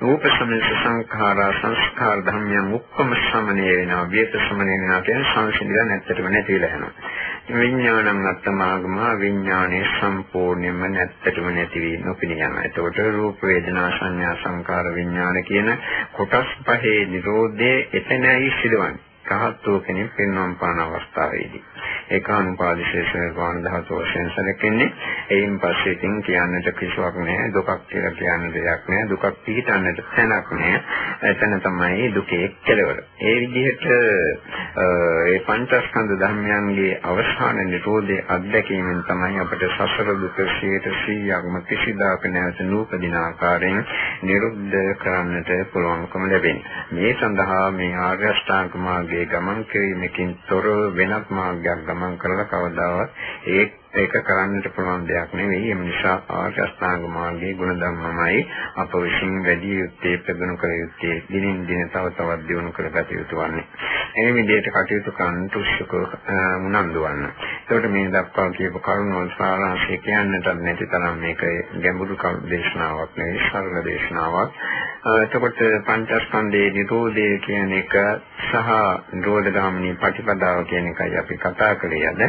[0.00, 4.06] රූප සමනස සංඛාරා සංස්කාර ධර්මයන් ඔක්කොම සමනය වෙනවා.
[4.10, 7.12] වියත සමනය වෙනවා කියන්නේ සංසිඳිලා නැත්තටම නැතිලා යනවා.
[7.52, 12.64] විඥානං අත්තමාගම විඥානයේ සම්පූර්ණයෙන්ම නැත්තටම නැති වී නොපින යනවා.
[12.64, 15.72] එතකොට රූප වේදනා සංඥා සංකාර විඥාන කියන
[16.12, 19.10] කොටස් පහේ නිරෝධයේ එතනයි සිදුවන්නේ.
[19.30, 21.64] රහත්ෝ කෙනෙක් පින්නම් පාන අවස්ථාවේදී
[22.12, 24.88] ඒකානුපාදිශේෂ නිර්වාණ ධාතු වශයෙන් සැලකෙන්නේ.
[25.30, 30.80] එයින් පස්සේ ඉතින් කියන්නට කිසිවක් නැහැ දුකක් කියලා කියන්න දෙයක් නැහැ දුකක් පිහිටන්නට තැනක් නැහැ.
[31.24, 40.12] එතන තමයි දුකේ කෙලවර ඒ විදිහට ඒ පංචස්කන්ධ ධර්මයන්ගේ අවසාන නිරෝධයේ අත්දැකීමෙන් තමයි අපට සසර
[40.16, 43.80] දුක 100%ක්ම කිසිදාක නැවත නූපදින ආකාරයෙන්
[44.22, 46.84] නිරුද්ධ කරන්නට පුළුවන්කම ලැබෙන්නේ.
[46.92, 53.10] මේ සඳහා මේ ආර්ය අෂ්ටාංග මාර්ගයේ මාර්ගයේ ගමන් කිරීමකින් තොර වෙනත් මාර්ගයක් ගමන් කරලා කවදාවත්
[53.50, 55.68] ඒ ඒක කරන්නට පුළුවන් දෙයක් නෙවෙයි.
[55.68, 58.38] ඒ නිසා ආර්ය අෂ්ටාංග මාර්ගයේ ගුණධර්මමයි
[58.76, 63.66] අප විසින් වැඩි යුත්තේ ප්‍රගුණ කළ යුත්තේ දිනින් දින තව තවත් දියුණු කරගත යුතු වන්නේ.
[64.14, 67.28] මේ විදිහට කටයුතු කරන්නට උත්සුක උනන්දු වන්න.
[67.68, 71.44] ඒකට මේ දක්වා කියපු කරුණු සාරාංශය කියන්නට නැති තරම් මේක
[71.78, 72.16] ගැඹුරු
[72.48, 74.58] දේශනාවක් නෙවෙයි සරල දේශනාවක්.
[75.02, 77.94] එතකොට පංචස්කන්ධයේ නිරෝධය කියන එක
[78.40, 78.68] සහ
[79.12, 82.20] නිරෝධගාමිනී ප්‍රතිපදාව කියන එකයි අපි කතා කළේ අද.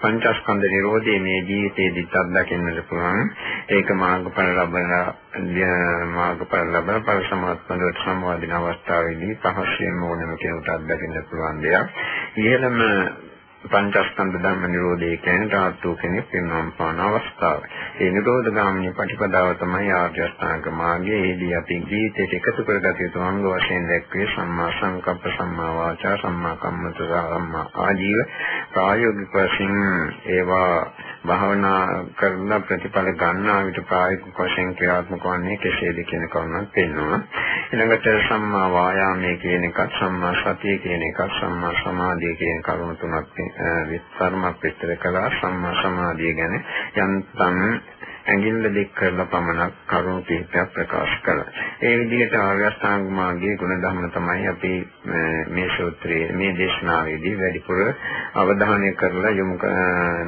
[0.00, 3.28] පංචස්කන්ධ නිරෝධය මේ ජීවිතයේදීත් අත්දකින්නට පුළුවන්.
[3.70, 5.02] ඒක මාර්ගඵල ලබලා
[6.10, 12.00] මාර්ගඵල ලබන පරසමාත්මකට සම්වාදින අවස්ථාවේදී පහසෙන් ඕනම කෙනෙකුට අත්දකින්න පුළුවන් දෙයක්.
[12.38, 12.80] ඉහළම
[13.64, 17.60] පංචස්කන්ධ ධර්ම නිරෝධය කියන්නේ ධාතු කෙනෙක් වෙනවම් පාන අවස්ථාව.
[18.00, 21.14] ඒ නිරෝධ ගාමිනී ප්‍රතිපදාව තමයි ආර්ය අෂ්ටාංග මාර්ගය.
[21.18, 27.02] ඒදී අපි ජීවිතයට එකතු කරගත යුතු අංග වශයෙන් දැක්වේ සම්මා සංකප්ප, සම්මා වාචා, සම්මා කම්මන්ත,
[27.30, 28.20] සම්මා ආජීව
[28.72, 29.76] ප්‍රායෝගික වශයෙන්
[30.28, 30.76] ඒවා
[31.24, 37.20] භාවනා කරලා ප්‍රතිඵල ගන්නා විට ප්‍රායෝගික වශයෙන් ක්‍රියාත්මක වන්නේ කෙසේද කියන කරුණක් පෙන්වනවා.
[37.68, 43.40] ඊළඟට සම්මා වායාමයේ කියන එකත් සම්මා සතිය කියන එකත් සම්මා සමාධිය කියන කරුණු තුනක්
[43.88, 45.30] විස්තරමක් විස්තර කළා.
[45.32, 46.54] සම්මා සමාධිය ගැන
[46.96, 47.60] යන්තම්
[48.24, 51.48] ඇඟිල්ල දික් කරලා පමණක් කරුණු කිහිපයක් ප්‍රකාශ කළා.
[51.80, 54.72] ඒ විදිහට ආර්ය අෂ්ටාංග මාර්ගයේ ගුණධර්ම තමයි අපි
[55.48, 57.80] මේ සූත්‍රයේ මේ දේශනාවේදී වැඩිපුර
[58.36, 59.56] අවධානය කරලා යොමු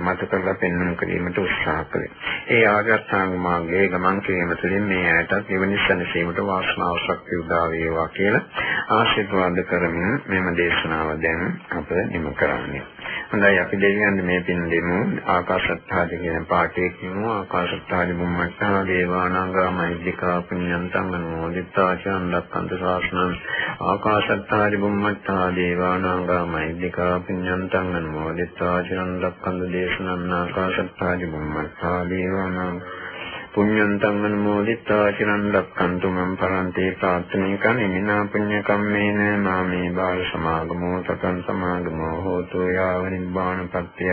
[0.01, 2.13] මත කරලා පෙන්වන්න කිරීමට උත්සාහ කළේ.
[2.51, 8.09] ඒ ආර්ය අෂ්ටාංග මාර්ගයේ ගමන් කිරීම තුළින් මේ ඇයටත් එවැනි සැනසීමට වාසනාව ශක්තිය උදා වේවා
[8.11, 8.45] කියලා
[8.91, 12.85] ආශිර්වාද කරමින් මෙම දේශනාව දැන් අප නිම කරන්නේ.
[13.25, 14.99] හොඳයි අපි දෙවියන් මේ පින් දෙමු.
[15.27, 23.33] ආකාශත්තාදී කියන පාඨයේ කියමු ආකාශත්තාදී බුම්මත්තා දේවානාගා මෛත්‍රිකා පුඤ්ඤන්තං අනුමෝදිතා චන්දක්කන්ත ශාසනං
[23.85, 30.31] ආකාශත්තාදී බුම්මත්තා දේවානාගා මෛත්‍රිකා පුඤ්ඤන්තං අනුමෝදිතා චන්දක්කන්ත දේශනං.
[30.35, 33.04] ආකාශත්තාදී බුම්මත්තා දේවානාගා.
[33.55, 42.17] පුඤ්ඤන්තං අනුමෝදිත්වා චිරන් රක්칸තු මම් පරන්තේ ප්‍රාර්ථනිකං ඉමිනා පුඤ්ඤ කම්මේන මාමේ බාල සමාගමෝ සතං සමාගමෝ
[42.21, 44.11] හෝතු යාව නිබ්බාන පත්‍ය.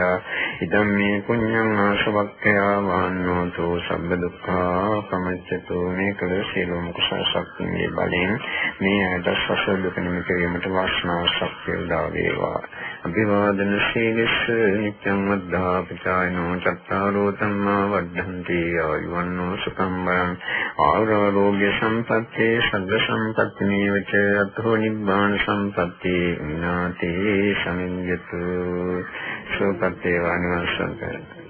[0.61, 8.39] ඉදම් මේ පුඤ්ඤං ආශවක්ඛයා වහන්නෝතු සබ්බ දුක්ඛා පමච්චතු මේ කල සියලුම කුසල ශක්තියේ බලෙන්
[8.79, 12.59] මේ ඇයට සසල දුක නිමිතීමට වාසනාව ශක්තිය උදා වේවා.
[13.01, 14.39] අභිවාදන සීලස්ස
[14.77, 20.33] නිත්‍යං වද්ධා පිටායනෝ චත්තාරෝ ධම්මා වද්ධන්ති ආයුවන් සම්පන්නෝ සුඛං වරං
[20.79, 26.15] ආරෝග්‍ය සම්පත්තේ සග්ග සම්පත්ති නීවච අතෝ නිබ්බාන සම්පත්ති
[26.55, 28.41] නාතේ සමිඤ්ඤතු
[29.53, 31.40] සෝපත්තේ වානිවංශං කරති